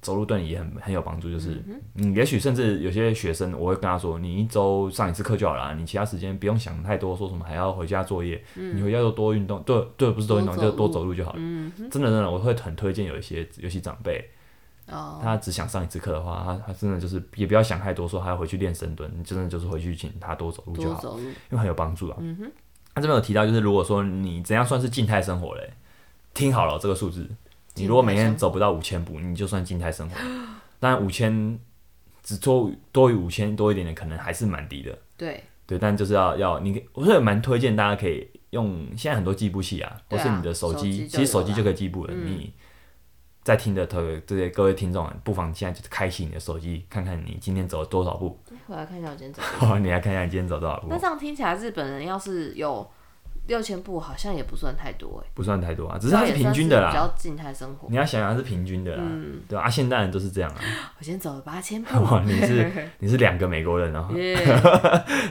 [0.02, 1.30] 走路对你也很很有帮助。
[1.30, 1.62] 就是，
[1.96, 11.40] 嗯，也许甚至有些学生，我会跟他说，你一周上一次课就好了，你其他时间不用想太多，说什么还要回家作业，你回家就多运动，对对，不是多运动，多就是多走路就好了。
[11.92, 14.30] 真的真的，我会很推荐有一些尤其长辈，
[14.88, 21.18] 哦，他只想上一次课的话，他他真的就是也不要想太多，说还要回去练深蹲，你真的就是回去请他多走路就好。
[21.20, 22.18] 因为很有帮助啊。
[22.20, 22.52] 嗯哼，
[22.96, 25.74] 他这边有提到，就是如果说你怎样算是静态生活嘞？
[26.34, 27.30] 听好了这个数字，
[27.76, 30.16] 你如果每天走不到五千步，你就算静态生活。
[30.80, 31.60] 当然五千
[32.24, 34.98] 只多多于五千多一点点，可能还是蛮低的。
[35.16, 42.14] 对，对，但就是要要你，我是蛮推荐大家可以用现在很多计步器啊，或是你的手机，其实手机就可以计步了。
[42.14, 42.52] 你
[43.44, 48.40] 在听的各位这些各位听众啊，不妨现在就是开启你的手机，看看你今天走了多少步。
[48.68, 49.78] 回来看一下我今天走多少。
[49.80, 52.90] 你来看一下你今天走多少步那，这样听起来，日本人要是有
[53.48, 56.90] 六千步，好像也不算太多哎，不算太多啊，只是它是平均的啦。
[56.90, 57.90] 比较静态生活。
[57.90, 59.70] 你要想想它是平均的啦，嗯对吧、啊？
[59.70, 60.60] 现代人都是这样啊。
[60.98, 64.36] 我今天走了八千步，哇， 你是 你是两个美国人哦，耶，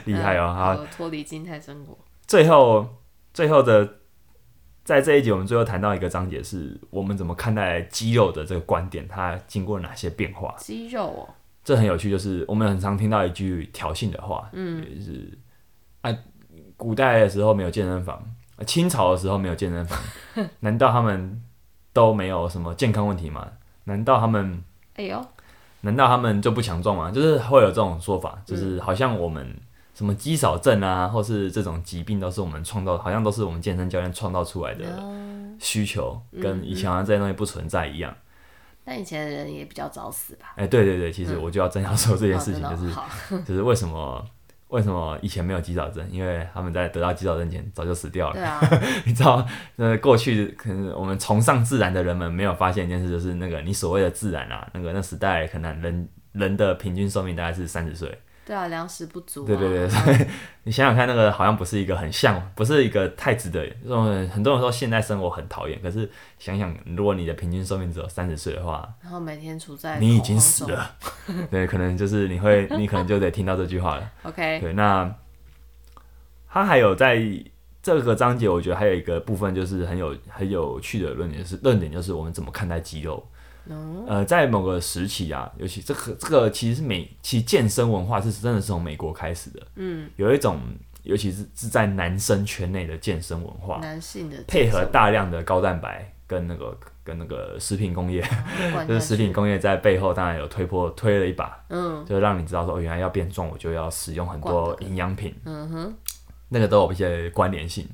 [0.05, 0.53] 厉害哦。
[0.53, 1.97] 好，好，脱离静态生活。
[2.27, 2.87] 最后
[3.33, 3.99] 最后的
[4.83, 10.53] 在这一集，我们最后谈到一个章节，是我们怎么看待肌肉的这个观点，它经过哪些变化？
[10.57, 15.37] 肌肉哦，这很有趣，就是我们很常听到一句挑衅的话，嗯，就是
[16.01, 16.13] 啊，
[16.75, 18.15] 古代的时候没有健身房，
[18.57, 19.97] 啊清朝的时候没有健身房，
[20.59, 21.41] 难道他们
[21.93, 23.47] 都没有什么健康问题吗？
[23.85, 24.61] 难道他们
[24.95, 25.25] 哎呦，
[25.81, 27.11] 难道他们就不强壮吗？
[27.11, 29.47] 就是会有这种说法，就是好像我们
[29.93, 34.85] 什么肌少症啊，或是这种疾病都是我们创造，好像都是我们健身教练创造出来的
[35.59, 38.13] 需求，跟以前好像这些东西不存在一样。
[38.85, 40.53] 那以前的人也比较早死吧？
[40.57, 44.25] 哎、对对对，其实我就要正要说这件事情，哦就是 就是为什么
[44.69, 46.05] 为什么以前没有鸡早症？
[46.11, 48.33] 因为他们在得到鸡早症前早就死掉了。
[48.33, 48.59] 对啊，
[49.05, 58.19] 你知道，那，过去可能我们崇尚自然的人们没有发现一件事，就是那个你所谓的自然啊，那个那时代可能人人的平均寿命大概是三十岁。
[58.45, 59.47] 对啊，粮食不足、啊。
[59.47, 60.17] 对对对，所以
[60.63, 63.65] 你想想看，那个好像不是一个很像，不是一个太值得。
[63.83, 70.39] 这种很多人说现代生活很讨厌，可是想想，如果你的平均寿命只有三十岁的话，然后每天处在你已经。
[70.39, 70.95] 死了。
[71.49, 74.11] 对，可能就是你会，你可能就得听到这句话了。
[74.23, 75.09] OK，对，那
[76.49, 77.17] 他还有在
[77.81, 83.25] 这个章节，我觉得还有一个部分就是很有很有趣的论点，是论点就是我们怎么看待肌肉。
[84.07, 89.61] 呃，在某个时期啊，尤其这个这个其实是美，其实健身文化是真的是从美国开始的。
[89.75, 90.59] 嗯，有一种，
[91.03, 98.21] 尤其是是在男生圈内的健身文化，男性的配合大量的高蛋白跟那个跟那个食品工业，
[98.73, 102.05] 灌就是食品工业在背后当然有推波推了一把，嗯。
[102.05, 105.95] 就让你知道说，哦，原来要变壮，我就要使用很多营养品，嗯哼，
[106.49, 107.87] 那个都有一些关联性。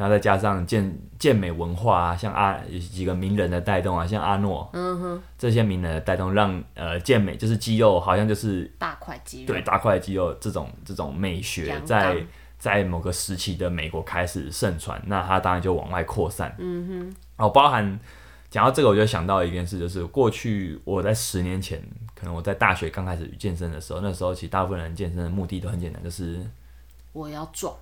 [0.00, 12.16] 然后再加上健健美文化啊，像阿有几个名人的带动啊，像阿诺，嗯哼，这些名人的带动，让呃健美就是肌肉好像就是大块肌肉，对大块肌肉这种这种美学在
[12.58, 16.56] 在某个时期的美国开始盛传，那它当然就往外扩散。
[16.58, 16.88] 嗯
[17.36, 18.00] 哼，哦，包含
[18.48, 21.78] 讲到这个，我就想到一件事，就是过去我在十年前，
[22.14, 26.40] 可能我在大学刚开始健身的时候，那时候其实大部分人健身的目的都很简单，就是
[27.12, 27.74] 我要壮，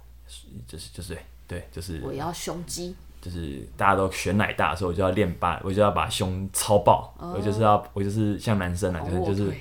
[0.66, 9.52] 就是就是对对，就是我要胸肌，就是大家都选奶大，所以我就要练把，我就要把胸超爆，我就是要我就是像男生啊，就是就是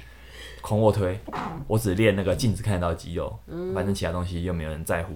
[0.61, 1.17] 狂卧推
[1.65, 3.33] 我只练那个镜子看得到肌肉，
[3.73, 5.15] 反正其他东西又没有人在乎，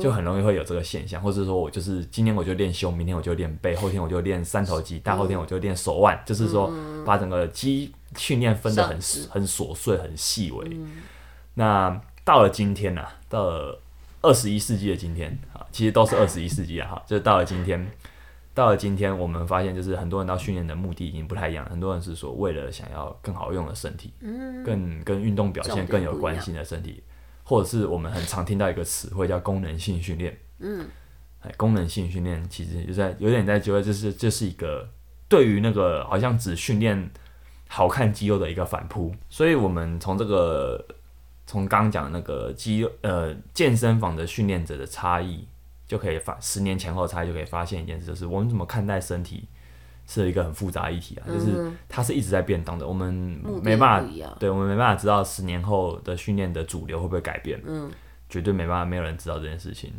[0.00, 6.72] 就很容易会有这个现象，或者说我就是今天我就练胸，明天我就练背，后天我就练三头肌，大后天我就练手腕，就是说
[7.06, 8.98] 把整个肌训练分得很
[9.30, 10.76] 很琐碎、很细微。
[11.54, 13.80] 那到了今天呢、啊，到了
[14.20, 15.47] 二十一世纪的今天啊，
[15.78, 17.88] 其实都是二十一世纪了，哈，就是到了今天。
[18.52, 24.12] 到了今天，我们发现就是很多人到训练的目的已经不太一样，很多人是说为了想要更好用的身体，
[24.66, 27.00] 更跟运动表现更有关系的身体，
[27.44, 30.36] 或者是我们很常听到一个词汇叫功能性训练。
[30.58, 30.88] 嗯，
[31.38, 34.88] 哎，功能性训练其实就在有点在觉得这是这是一个
[35.28, 37.08] 对于那个好像只训练
[37.68, 40.84] 好看肌肉的一个反扑，所以我们从这个
[41.46, 45.46] 从刚刚讲的那个肌肉呃健身房的训练者的差异。
[45.88, 49.48] 就可以发十年前后的差异就可以发现一件事，就是我们怎么看待身体
[50.06, 53.12] 是一个很复杂的议题啊，就是嗯它是一直在变动的，我们
[53.62, 57.90] 没办法，对我们没办法知道十年后的训练的主流会不会改变，嗯，
[58.28, 59.92] 绝对没办法，没有人知道这件事情，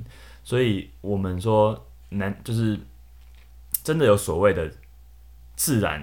[0.43, 2.79] 所以我们说难就是
[3.83, 4.71] 真的有所谓的
[5.55, 6.01] 自然，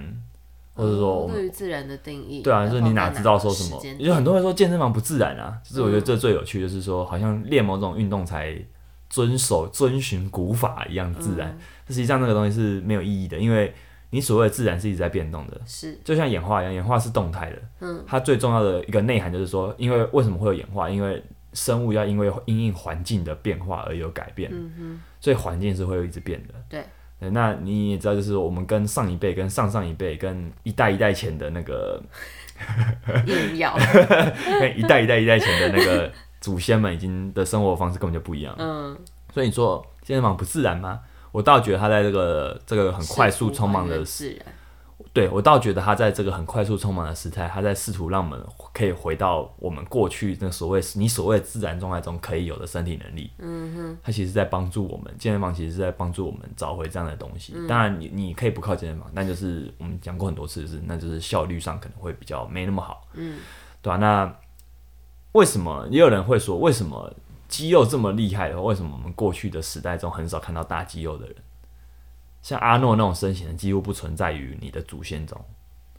[0.75, 3.99] 或者说我们对于自然的定义，对啊，要就是你哪知道说什么放在哪个时？
[3.99, 6.05] 间因为很多人说健身房不自然啊，就是我觉得嗯。
[6.05, 8.57] 这最有趣，就是说好像练某种运动才
[9.09, 11.59] 遵守遵循古法一样自然，嗯。
[11.89, 13.73] 实际上那个东西是没有意义的，因为
[14.11, 15.99] 你所谓的自然是一直在变动的，是。
[16.05, 17.57] 就像演化一样，演化是动态的。
[17.81, 20.89] 嗯，它最重要的一个内涵就是说，因为为什么会有演化？
[20.91, 26.55] 因为生物要因为因应环境的变化而有改变，嗯哼，所以环境是会一直变的。
[26.69, 26.85] 对。
[27.19, 31.99] 对，那你也知道，就是我们跟上一辈、跟上上一辈、跟一代一代前的那个
[33.27, 33.75] 硬要，
[34.61, 38.55] 跟一代一代一代前的那个祖先们已经的生活方式根本就不一样。
[38.59, 38.97] 嗯，
[39.33, 41.01] 所以你说健身房不自然吗？
[41.33, 44.47] 我倒觉得他在这个这个很快速匆忙的自然，
[45.13, 53.31] 对我倒觉得他在这个很快速匆忙的时代，他在试图让我们可以回到我们过去那所谓你所谓自然状态中可以有的身体能力。
[53.39, 57.53] 嗯哼，他其实在帮助我们，健身房其实是在帮助我们找回这样的东西。
[57.55, 63.41] 嗯当然你，你可以不靠健身房，但就是我们讲过很多次，就是那就是效率上可能会比较没那么好，嗯，
[63.83, 64.35] 对吧、那
[65.37, 67.13] 为什么也有人会说，为什么
[67.47, 71.37] 肌肉这么厉害的话，为什么我们过去的时代中很少看到大肌肉的人？
[72.43, 75.39] 像阿诺那种身形的几乎不存在于你的祖先中。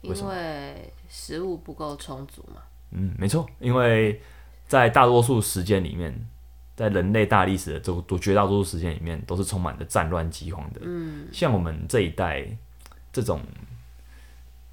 [0.02, 4.20] 为因为食物不够充足嘛，嗯，没错，因为
[4.66, 6.26] 在大多数时间里面，
[6.74, 10.80] 在人类大历史的这绝大多数时间里面，都是充满着战乱饥荒的。
[10.84, 12.46] 嗯，像我们这一代
[13.12, 13.40] 这种，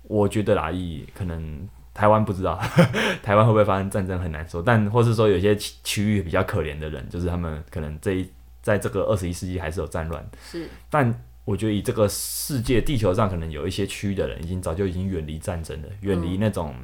[0.04, 2.62] 我觉得啦，以可能台湾不知道
[3.24, 8.30] 台湾会不会发生战争很难说，但或是说有些区区域比较可怜的人，就是他们可能这一
[8.62, 16.76] 在这个二十一世纪还是有战乱，是，但我觉得以这个世界地球上可能有一些区域的人，已经早就已经远离战争了，远离那种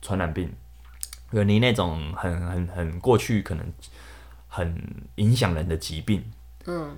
[0.00, 0.52] 传染病，
[1.32, 3.66] 远离那种很很很过去可能
[4.46, 4.80] 很
[5.16, 6.22] 影响人的疾病。
[6.66, 6.96] 嗯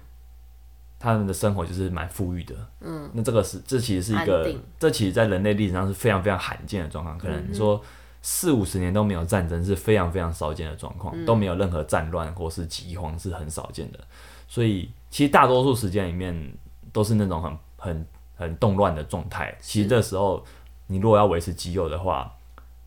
[1.07, 7.17] 他们的生活就是蛮富裕的，嗯，那这个是这其实是一个，这其实在人类历史上是非常非常罕见的状况。
[7.17, 7.81] 可能说
[8.23, 14.01] 四五十年都没有战争是非常非常少见的状况，都没有任何战乱或是饥荒是很少见的。
[14.49, 16.53] 所以其实大多数时间里面
[16.93, 19.57] 都是那种很很很动乱的状态。
[19.61, 20.45] 其实这时候
[20.89, 22.31] 你如果要维持肌肉的话，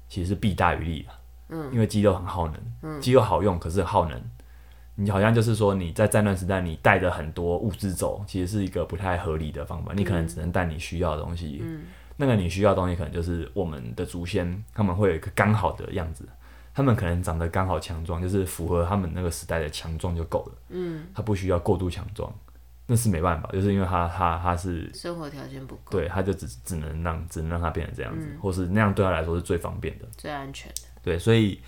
[0.10, 1.10] 其实是弊大于利的。
[1.52, 2.48] 嗯，因为肌肉很耗
[2.82, 4.22] 能，肌肉好用，可是耗能。
[5.02, 9.94] 你好像就是说你在战乱时代，你带着很多物资走，其实是一个不太合理的方法。
[9.96, 11.84] 你可能只能带你需要的东西，嗯。
[12.18, 16.28] 那个你需要的东西可能就是我们的祖先，他们会有一个刚好的样子，
[16.74, 22.30] 他们可能长得刚好强壮，就是符合他们那个时代的强壮就够了，嗯，他不需要过度强壮，
[22.88, 28.38] 那是没办法，就是因为他他他是生活条件不够，对，他就只只能让只能让他变成这样子，嗯。
[28.42, 30.06] 或是那样对他来说是最方便的。
[30.18, 31.62] 最安全的，对，所以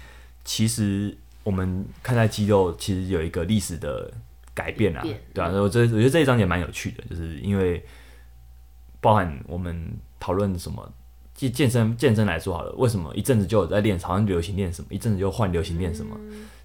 [0.43, 4.11] 其实我们看待肌肉，其实有一个历史的
[4.53, 7.83] 改变啊变，对啊，我这我觉得这一章也蛮有趣的，就是因为
[8.99, 10.91] 包含我们讨论什么。
[11.33, 16.15] 健健身健身来说好了，为什么一阵子就有在练，好像流行练什么，一阵子就换流行练什么，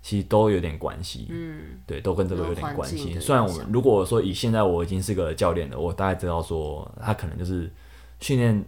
[0.03, 1.29] 其实都有点关系。
[1.31, 3.19] 嗯，对，都跟这个有点关系。
[3.19, 7.73] 虽然我们如果说以现在我已经是个教练了，我大概知道说他可能就是
[8.21, 8.63] 训练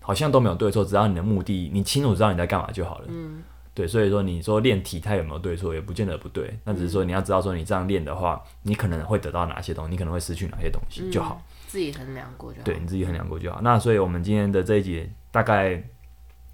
[0.00, 3.06] 好像都没有对错，只要你的目的你清楚知道你在干嘛就好了。
[3.08, 3.42] 嗯，
[3.78, 6.58] 对，所以说你说练体态有没有对错，也不见得不对。
[6.64, 11.40] 那只是说你要知道说你这样练的话，你可能会得到哪些东西，你可能会失去哪些东西就好。
[11.68, 13.60] 自己衡量过就好，对，你自己衡量过就好。
[13.62, 15.80] 那所以我们今天的这一集大概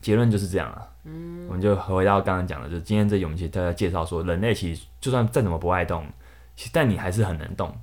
[0.03, 0.91] 结论就是这样了。
[1.05, 6.07] 嗯，我们就回到刚刚讲的，就是今天这一集我们其实大家介绍说，人类其实就算再怎么不爱动，
[6.55, 7.75] 其实但你还是很能动。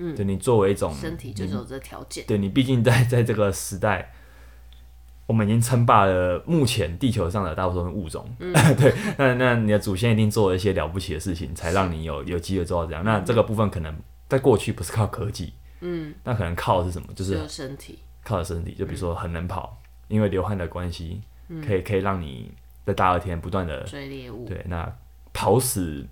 [0.00, 4.14] 嗯对你作为一种身体就是有这条件，对你毕竟在在这个时代，
[5.28, 8.26] 我们已经称霸了目前地球上的大部分物种。
[8.40, 8.52] 嗯。
[8.76, 13.04] 对，那那你的祖先一定做了一些了不起的事情，才让你有有机会做到这样。
[13.04, 13.94] 那这个部分可能
[14.26, 17.08] 在过去不是靠科技，嗯，那可能靠的是什么？
[17.14, 21.20] 就是身体，靠的身体，就比如说很能跑，因为流汗的关系，
[21.66, 22.50] 可以可以让你
[22.86, 24.90] 在大热天不断的追猎物，对，那
[25.34, 26.06] 跑死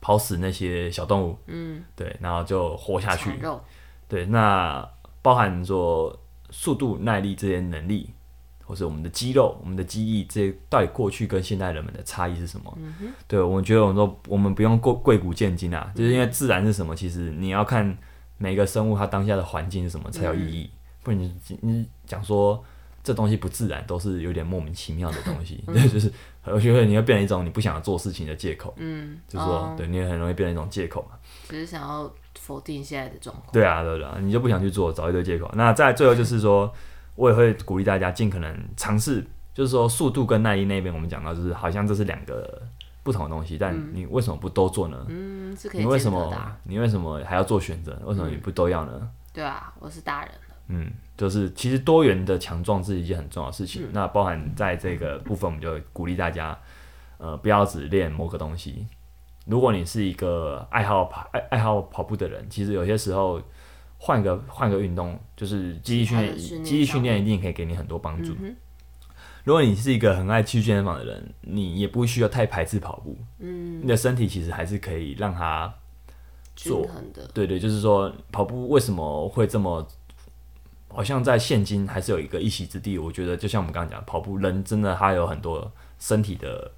[0.00, 3.30] 跑死那些小动物，嗯，对，然后就活下去。
[4.08, 4.86] 对，那
[5.22, 6.18] 包含说
[6.54, 8.10] 速度、耐力这些能力，
[8.64, 12.78] 或是我们的肌肉、我们的记忆，这些到底过去跟现代人们的差异是什么？
[13.26, 17.98] 对，我们觉得我们说我们不用过贵古见今啊，就是因为自然是什么，其实你要看
[18.38, 20.70] 每个生物它当下的环境是什么才有意义，
[21.02, 22.64] 不然你你讲说。
[23.04, 26.10] 这东西不自然，都是有点莫名其妙的东西， 对，就是
[26.44, 31.16] 我觉得你会变成一种你不想做事情的借口，嗯，就是说，哦对，你也很容易变成一种借口嘛。
[31.48, 33.52] 只是想要否定现在的状况。
[33.52, 35.50] 对啊，对啊，你就不想去做，找一堆借口。
[35.54, 36.72] 那在最后就是说，
[37.14, 42.62] 我也会鼓励大家尽可能尝试，就是说速度跟耐力那边，我们讲到就是好像这是两个
[43.02, 45.04] 不同的东西，但你为什么不都做呢？
[45.10, 48.00] 嗯，是可以你为什么你为什么还要做选择？
[48.06, 49.10] 为什么你不都要呢？
[49.34, 50.38] 对啊，我是大人了。
[50.68, 53.86] 嗯，就是其实多元的强壮是一件很重要的事情。
[53.92, 56.58] 那包含在这个部分，我们就鼓励大家，
[57.18, 58.86] 呃，不要只练某个东西。
[59.46, 63.40] 如果你是一个爱好跑爱爱好跑步的人，其实有些时候
[63.98, 68.34] 换个换个运动，就是肌力训练，肌力训练一定可以给你很多帮助。
[68.40, 68.56] 嗯，
[69.44, 75.72] 如果你是一个很爱去健身房的人，你也不需要太排斥跑步，嗯，你的身体其实还是可以让它
[76.56, 76.86] 均做
[77.34, 79.86] 对对，就是说跑步为什么会这么，
[80.94, 82.96] 好像在现今还是有一个一席之地。
[82.98, 86.70] 我觉得就像我们刚刚讲，跑步人真的他有很多身体的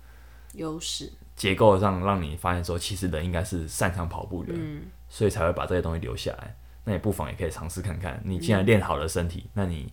[0.55, 1.13] 优势。
[1.37, 6.57] 结构上，让你发现说，其实人应该是擅长跑步的，嗯，所以才会把这些东西留下来。
[6.85, 8.19] 那也不妨也可以尝试看看。
[8.25, 9.93] 你既然练好了身体，那你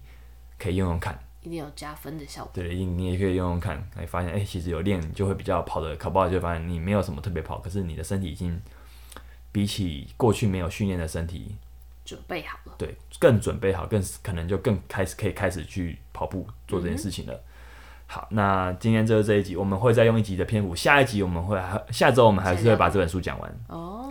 [0.57, 1.19] 可以用用看。
[1.41, 2.51] 一定有加分的效果。
[2.53, 8.57] 对，你你也可以用用看，你发现哎、其实有练，就会比较跑的，考不好就发现你没有什么特别跑，可是你的身体已经
[9.51, 11.57] 比起过去没有训练的身体
[12.05, 17.39] 准备好了，对，更准备好，更可能就更开始可以开始去跑步做这件事情了。
[18.05, 23.59] 好，那今天就是这一集，我们会再用一集的篇幅，下一集我们会还下周我们还是会把这本书讲完。
[23.69, 24.09] 哦，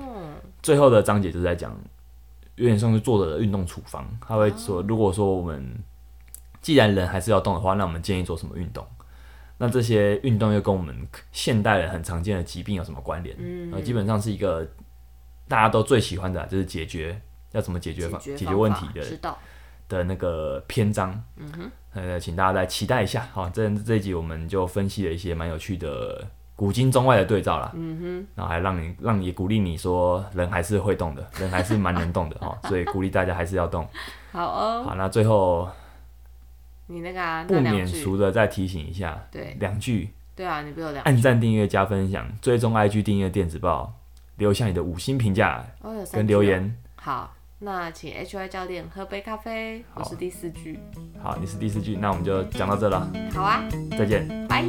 [0.63, 1.77] 最后的章节就是在讲，
[2.57, 5.79] 有点像是作者的运动处方，他会说，如果说我们
[6.61, 8.85] 既然人还是要动的话，那我们建议做什么运动？
[9.59, 10.97] 那这些运动又跟我们
[11.31, 13.37] 现代人很常见的疾病有什么关联？
[13.39, 14.67] 嗯，呃，基本上是一个
[15.47, 17.21] 大家都最喜欢的啊，就是解决
[17.53, 19.37] 要怎么解决方解解决问题的，
[19.89, 21.11] 的那个篇章。
[21.37, 23.27] 嗯哼，呃，请大家来期待一下。
[23.33, 26.27] 好，这这一集我们就分析了一些蛮有趣的
[26.57, 27.71] 古今中外的对照啦。
[27.75, 32.59] 嗯哼，然后还让你让你鼓励你说，人还是会动的，人还是蛮能动的 哈。
[32.69, 33.87] 所以鼓励大家还是要动。
[34.33, 35.69] 好哦，好，那最后
[36.87, 43.93] 你那个啊，不免俗的再提醒一下，对两句：对啊，你不有两按赞、订阅、加分享，追踪 IG 订阅电子报，
[44.37, 46.27] 留下你的五星评价哦，跟。
[46.27, 46.75] 留言。
[46.97, 47.35] 好，
[47.65, 50.81] 那请 HY 教练喝杯咖啡，我是第四句。
[51.23, 53.63] 好，你是第四句，那我们就讲到这了，好啊，
[53.97, 54.27] 再见。
[54.49, 54.65] 拜。